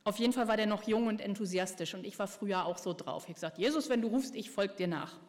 Auf 0.04 0.18
jeden 0.18 0.34
Fall 0.34 0.48
war 0.48 0.58
der 0.58 0.66
noch 0.66 0.88
jung 0.88 1.06
und 1.06 1.22
enthusiastisch 1.22 1.94
und 1.94 2.08
ich 2.08 2.18
war 2.18 2.28
früher 2.28 2.66
auch 2.66 2.80
so 2.80 2.92
drauf. 2.92 3.22
Ich 3.22 3.28
habe 3.28 3.34
gesagt, 3.36 3.60
Jesus, 3.60 3.90
wenn 3.90 4.02
du 4.02 4.08
rufst, 4.08 4.34
ich 4.34 4.50
folge 4.50 4.74
dir 4.74 4.88
nach. 4.88 5.20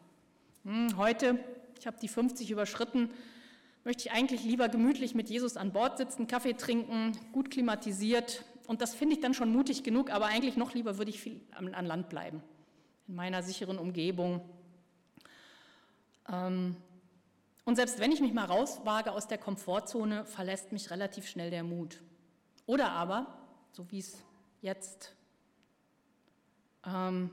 Hm, 0.63 0.97
heute, 0.97 1.37
ich 1.79 1.85
habe 1.85 1.95
die 2.01 2.07
50 2.07 2.49
überschritten, 2.49 3.11
möchte 3.83 4.07
ich 4.07 4.13
eigentlich 4.13 4.43
lieber 4.43 4.67
gemütlich 4.67 5.13
mit 5.13 5.29
Jesus 5.29 5.57
an 5.57 5.71
Bord 5.71 5.99
sitzen, 5.99 6.25
Kaffee 6.25 6.53
trinken, 6.53 7.15
gut 7.31 7.51
klimatisiert. 7.51 8.43
Und 8.65 8.81
das 8.81 8.95
finde 8.95 9.13
ich 9.13 9.21
dann 9.21 9.35
schon 9.35 9.51
mutig 9.51 9.83
genug, 9.83 10.09
aber 10.09 10.25
eigentlich 10.25 10.57
noch 10.57 10.73
lieber 10.73 10.97
würde 10.97 11.11
ich 11.11 11.19
viel 11.19 11.39
an 11.51 11.85
Land 11.85 12.09
bleiben, 12.09 12.41
in 13.07 13.13
meiner 13.13 13.43
sicheren 13.43 13.77
Umgebung. 13.77 14.41
Ähm, 16.27 16.77
und 17.65 17.75
selbst 17.75 17.99
wenn 17.99 18.11
ich 18.11 18.21
mich 18.21 18.33
mal 18.33 18.45
rauswage 18.45 19.11
aus 19.11 19.27
der 19.27 19.39
Komfortzone, 19.39 20.25
verlässt 20.25 20.71
mich 20.71 20.91
relativ 20.91 21.27
schnell 21.27 21.49
der 21.49 21.63
Mut. 21.63 22.01
Oder 22.67 22.91
aber, 22.91 23.27
so 23.71 23.91
wie 23.91 23.99
es 23.99 24.23
jetzt 24.61 25.15
ähm, 26.85 27.31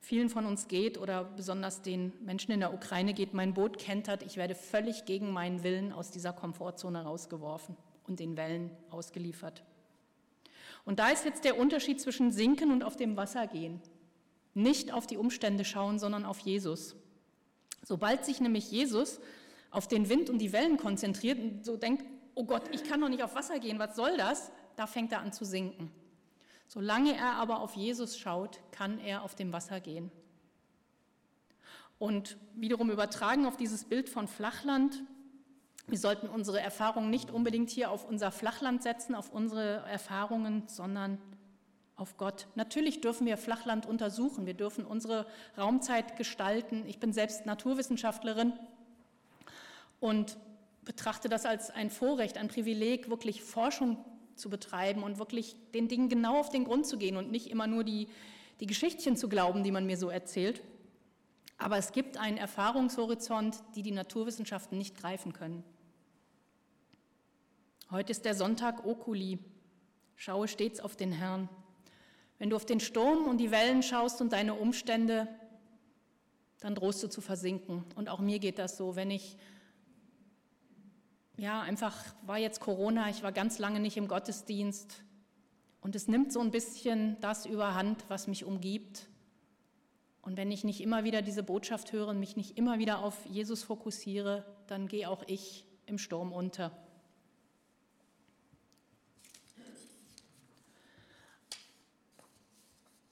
vielen 0.00 0.30
von 0.30 0.46
uns 0.46 0.68
geht 0.68 0.98
oder 0.98 1.24
besonders 1.24 1.82
den 1.82 2.12
Menschen 2.24 2.52
in 2.52 2.60
der 2.60 2.72
Ukraine 2.72 3.12
geht, 3.12 3.34
mein 3.34 3.54
Boot 3.54 3.78
kentert, 3.78 4.22
ich 4.22 4.36
werde 4.36 4.54
völlig 4.54 5.04
gegen 5.04 5.30
meinen 5.30 5.62
Willen 5.62 5.92
aus 5.92 6.10
dieser 6.10 6.32
Komfortzone 6.32 7.02
rausgeworfen 7.02 7.76
und 8.06 8.18
den 8.18 8.36
Wellen 8.36 8.70
ausgeliefert. 8.90 9.62
Und 10.84 11.00
da 11.00 11.08
ist 11.08 11.24
jetzt 11.24 11.44
der 11.44 11.58
Unterschied 11.58 12.00
zwischen 12.00 12.30
sinken 12.30 12.70
und 12.70 12.84
auf 12.84 12.96
dem 12.96 13.16
Wasser 13.16 13.46
gehen. 13.46 13.82
Nicht 14.54 14.92
auf 14.92 15.06
die 15.06 15.16
Umstände 15.18 15.64
schauen, 15.64 15.98
sondern 15.98 16.24
auf 16.24 16.38
Jesus. 16.38 16.96
Sobald 17.82 18.24
sich 18.24 18.40
nämlich 18.40 18.70
Jesus 18.70 19.20
auf 19.70 19.88
den 19.88 20.08
Wind 20.08 20.30
und 20.30 20.38
die 20.38 20.52
Wellen 20.52 20.76
konzentriert 20.76 21.38
und 21.38 21.64
so 21.64 21.76
denkt, 21.76 22.04
oh 22.34 22.44
Gott, 22.44 22.62
ich 22.72 22.84
kann 22.84 23.00
doch 23.00 23.08
nicht 23.08 23.22
auf 23.22 23.34
Wasser 23.34 23.58
gehen, 23.58 23.78
was 23.78 23.96
soll 23.96 24.16
das? 24.16 24.50
Da 24.76 24.86
fängt 24.86 25.12
er 25.12 25.20
an 25.20 25.32
zu 25.32 25.44
sinken. 25.44 25.90
Solange 26.68 27.16
er 27.16 27.34
aber 27.34 27.60
auf 27.60 27.74
Jesus 27.74 28.18
schaut, 28.18 28.60
kann 28.72 28.98
er 28.98 29.22
auf 29.22 29.34
dem 29.34 29.52
Wasser 29.52 29.80
gehen. 29.80 30.10
Und 31.98 32.36
wiederum 32.54 32.90
übertragen 32.90 33.46
auf 33.46 33.56
dieses 33.56 33.84
Bild 33.84 34.08
von 34.08 34.28
Flachland, 34.28 35.02
wir 35.88 35.98
sollten 35.98 36.28
unsere 36.28 36.60
Erfahrungen 36.60 37.10
nicht 37.10 37.30
unbedingt 37.30 37.70
hier 37.70 37.92
auf 37.92 38.04
unser 38.04 38.32
Flachland 38.32 38.82
setzen, 38.82 39.14
auf 39.14 39.30
unsere 39.30 39.84
Erfahrungen, 39.86 40.64
sondern 40.66 41.18
auf 41.94 42.16
Gott. 42.16 42.48
Natürlich 42.56 43.00
dürfen 43.00 43.26
wir 43.26 43.36
Flachland 43.36 43.86
untersuchen, 43.86 44.46
wir 44.46 44.54
dürfen 44.54 44.84
unsere 44.84 45.26
Raumzeit 45.56 46.16
gestalten. 46.16 46.84
Ich 46.86 46.98
bin 46.98 47.12
selbst 47.12 47.46
Naturwissenschaftlerin 47.46 48.52
und 50.06 50.38
betrachte 50.84 51.28
das 51.28 51.46
als 51.46 51.70
ein 51.70 51.90
Vorrecht, 51.90 52.38
ein 52.38 52.46
Privileg, 52.46 53.10
wirklich 53.10 53.42
Forschung 53.42 53.98
zu 54.36 54.48
betreiben 54.48 55.02
und 55.02 55.18
wirklich 55.18 55.56
den 55.74 55.88
Dingen 55.88 56.08
genau 56.08 56.38
auf 56.38 56.48
den 56.48 56.64
Grund 56.64 56.86
zu 56.86 56.96
gehen 56.96 57.16
und 57.16 57.32
nicht 57.32 57.50
immer 57.50 57.66
nur 57.66 57.82
die, 57.82 58.06
die 58.60 58.66
Geschichtchen 58.66 59.16
zu 59.16 59.28
glauben, 59.28 59.64
die 59.64 59.72
man 59.72 59.84
mir 59.84 59.96
so 59.96 60.08
erzählt. 60.08 60.62
Aber 61.58 61.76
es 61.76 61.90
gibt 61.90 62.18
einen 62.18 62.36
Erfahrungshorizont, 62.36 63.56
die 63.74 63.82
die 63.82 63.90
Naturwissenschaften 63.90 64.78
nicht 64.78 64.96
greifen 64.96 65.32
können. 65.32 65.64
Heute 67.90 68.12
ist 68.12 68.24
der 68.24 68.36
Sonntag 68.36 68.86
Okuli. 68.86 69.40
Schaue 70.14 70.46
stets 70.46 70.78
auf 70.78 70.94
den 70.94 71.10
Herrn. 71.10 71.48
Wenn 72.38 72.50
du 72.50 72.56
auf 72.56 72.66
den 72.66 72.78
Sturm 72.78 73.24
und 73.24 73.38
die 73.38 73.50
Wellen 73.50 73.82
schaust 73.82 74.20
und 74.20 74.32
deine 74.32 74.54
Umstände, 74.54 75.26
dann 76.60 76.76
drohst 76.76 77.02
du 77.02 77.08
zu 77.08 77.20
versinken. 77.20 77.84
Und 77.96 78.08
auch 78.08 78.20
mir 78.20 78.38
geht 78.38 78.58
das 78.58 78.76
so, 78.76 78.94
wenn 78.94 79.10
ich, 79.10 79.36
ja, 81.36 81.60
einfach 81.60 81.94
war 82.22 82.38
jetzt 82.38 82.60
Corona, 82.60 83.10
ich 83.10 83.22
war 83.22 83.32
ganz 83.32 83.58
lange 83.58 83.80
nicht 83.80 83.96
im 83.96 84.08
Gottesdienst 84.08 85.04
und 85.80 85.94
es 85.94 86.08
nimmt 86.08 86.32
so 86.32 86.40
ein 86.40 86.50
bisschen 86.50 87.16
das 87.20 87.46
überhand, 87.46 88.04
was 88.08 88.26
mich 88.26 88.44
umgibt. 88.44 89.08
Und 90.22 90.36
wenn 90.36 90.50
ich 90.50 90.64
nicht 90.64 90.80
immer 90.80 91.04
wieder 91.04 91.22
diese 91.22 91.44
Botschaft 91.44 91.92
höre 91.92 92.08
und 92.08 92.18
mich 92.18 92.36
nicht 92.36 92.58
immer 92.58 92.80
wieder 92.80 92.98
auf 92.98 93.24
Jesus 93.26 93.62
fokussiere, 93.62 94.44
dann 94.66 94.88
gehe 94.88 95.08
auch 95.08 95.22
ich 95.28 95.64
im 95.86 95.98
Sturm 95.98 96.32
unter. 96.32 96.72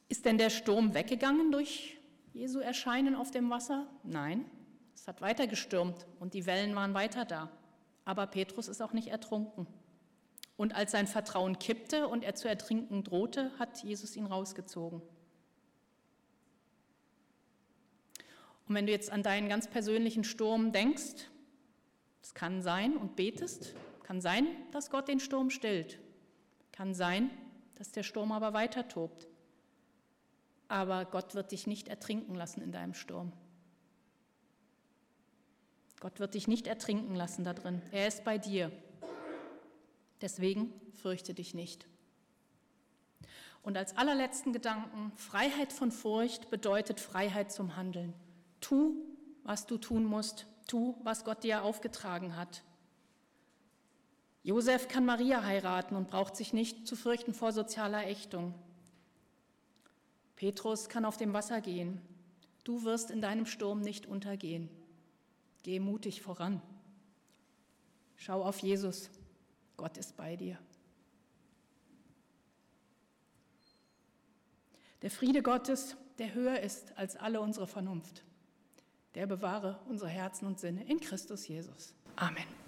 Ist 0.08 0.24
denn 0.24 0.38
der 0.38 0.50
Sturm 0.50 0.94
weggegangen 0.94 1.52
durch 1.52 1.98
Jesu 2.32 2.58
Erscheinen 2.58 3.14
auf 3.14 3.30
dem 3.30 3.50
Wasser? 3.50 3.86
Nein, 4.02 4.44
es 4.94 5.06
hat 5.06 5.20
weiter 5.20 5.46
gestürmt 5.46 6.06
und 6.18 6.34
die 6.34 6.46
Wellen 6.46 6.74
waren 6.74 6.94
weiter 6.94 7.24
da. 7.24 7.50
Aber 8.04 8.26
Petrus 8.26 8.68
ist 8.68 8.82
auch 8.82 8.92
nicht 8.92 9.08
ertrunken. 9.08 9.66
Und 10.56 10.74
als 10.74 10.92
sein 10.92 11.06
Vertrauen 11.06 11.58
kippte 11.58 12.06
und 12.06 12.22
er 12.22 12.34
zu 12.34 12.48
ertrinken 12.48 13.02
drohte, 13.02 13.50
hat 13.58 13.82
Jesus 13.82 14.14
ihn 14.14 14.26
rausgezogen. 14.26 15.02
Und 18.68 18.74
wenn 18.74 18.86
du 18.86 18.92
jetzt 18.92 19.10
an 19.10 19.22
deinen 19.22 19.48
ganz 19.48 19.68
persönlichen 19.68 20.24
Sturm 20.24 20.72
denkst, 20.72 21.28
es 22.22 22.34
kann 22.34 22.62
sein 22.62 22.96
und 22.96 23.16
betest, 23.16 23.74
kann 24.04 24.20
sein, 24.20 24.46
dass 24.70 24.90
Gott 24.90 25.08
den 25.08 25.20
Sturm 25.20 25.50
stillt. 25.50 25.98
Kann 26.72 26.94
sein, 26.94 27.30
dass 27.74 27.92
der 27.92 28.02
Sturm 28.02 28.32
aber 28.32 28.52
weiter 28.52 28.88
tobt 28.88 29.26
aber 30.68 31.04
Gott 31.04 31.34
wird 31.34 31.52
dich 31.52 31.66
nicht 31.66 31.88
ertrinken 31.88 32.34
lassen 32.34 32.60
in 32.60 32.72
deinem 32.72 32.94
Sturm. 32.94 33.32
Gott 36.04 36.20
wird 36.20 36.34
dich 36.34 36.48
nicht 36.48 36.66
ertrinken 36.66 37.14
lassen 37.14 37.44
da 37.44 37.54
drin. 37.54 37.80
Er 37.90 38.06
ist 38.06 38.24
bei 38.24 38.36
dir. 38.36 38.70
Deswegen 40.20 40.70
fürchte 40.92 41.32
dich 41.32 41.54
nicht. 41.54 41.86
Und 43.62 43.78
als 43.78 43.96
allerletzten 43.96 44.52
Gedanken, 44.52 45.12
Freiheit 45.16 45.72
von 45.72 45.90
Furcht 45.90 46.50
bedeutet 46.50 47.00
Freiheit 47.00 47.52
zum 47.52 47.76
Handeln. 47.76 48.12
Tu, 48.60 48.96
was 49.44 49.64
du 49.64 49.78
tun 49.78 50.04
musst. 50.04 50.46
Tu, 50.66 50.94
was 51.04 51.24
Gott 51.24 51.42
dir 51.42 51.62
aufgetragen 51.64 52.36
hat. 52.36 52.62
Josef 54.42 54.88
kann 54.88 55.06
Maria 55.06 55.42
heiraten 55.42 55.96
und 55.96 56.08
braucht 56.08 56.36
sich 56.36 56.52
nicht 56.52 56.86
zu 56.86 56.96
fürchten 56.96 57.32
vor 57.32 57.52
sozialer 57.52 58.06
Ächtung. 58.06 58.52
Petrus 60.36 60.90
kann 60.90 61.06
auf 61.06 61.16
dem 61.16 61.32
Wasser 61.32 61.62
gehen. 61.62 62.02
Du 62.62 62.84
wirst 62.84 63.10
in 63.10 63.22
deinem 63.22 63.46
Sturm 63.46 63.80
nicht 63.80 64.04
untergehen. 64.04 64.68
Geh 65.64 65.80
mutig 65.80 66.22
voran. 66.22 66.62
Schau 68.16 68.44
auf 68.44 68.60
Jesus. 68.60 69.10
Gott 69.76 69.96
ist 69.96 70.16
bei 70.16 70.36
dir. 70.36 70.58
Der 75.02 75.10
Friede 75.10 75.42
Gottes, 75.42 75.96
der 76.18 76.32
höher 76.32 76.60
ist 76.60 76.96
als 76.96 77.16
alle 77.16 77.40
unsere 77.40 77.66
Vernunft, 77.66 78.24
der 79.14 79.26
bewahre 79.26 79.80
unsere 79.88 80.10
Herzen 80.10 80.46
und 80.46 80.60
Sinne 80.60 80.84
in 80.84 81.00
Christus 81.00 81.48
Jesus. 81.48 81.94
Amen. 82.16 82.63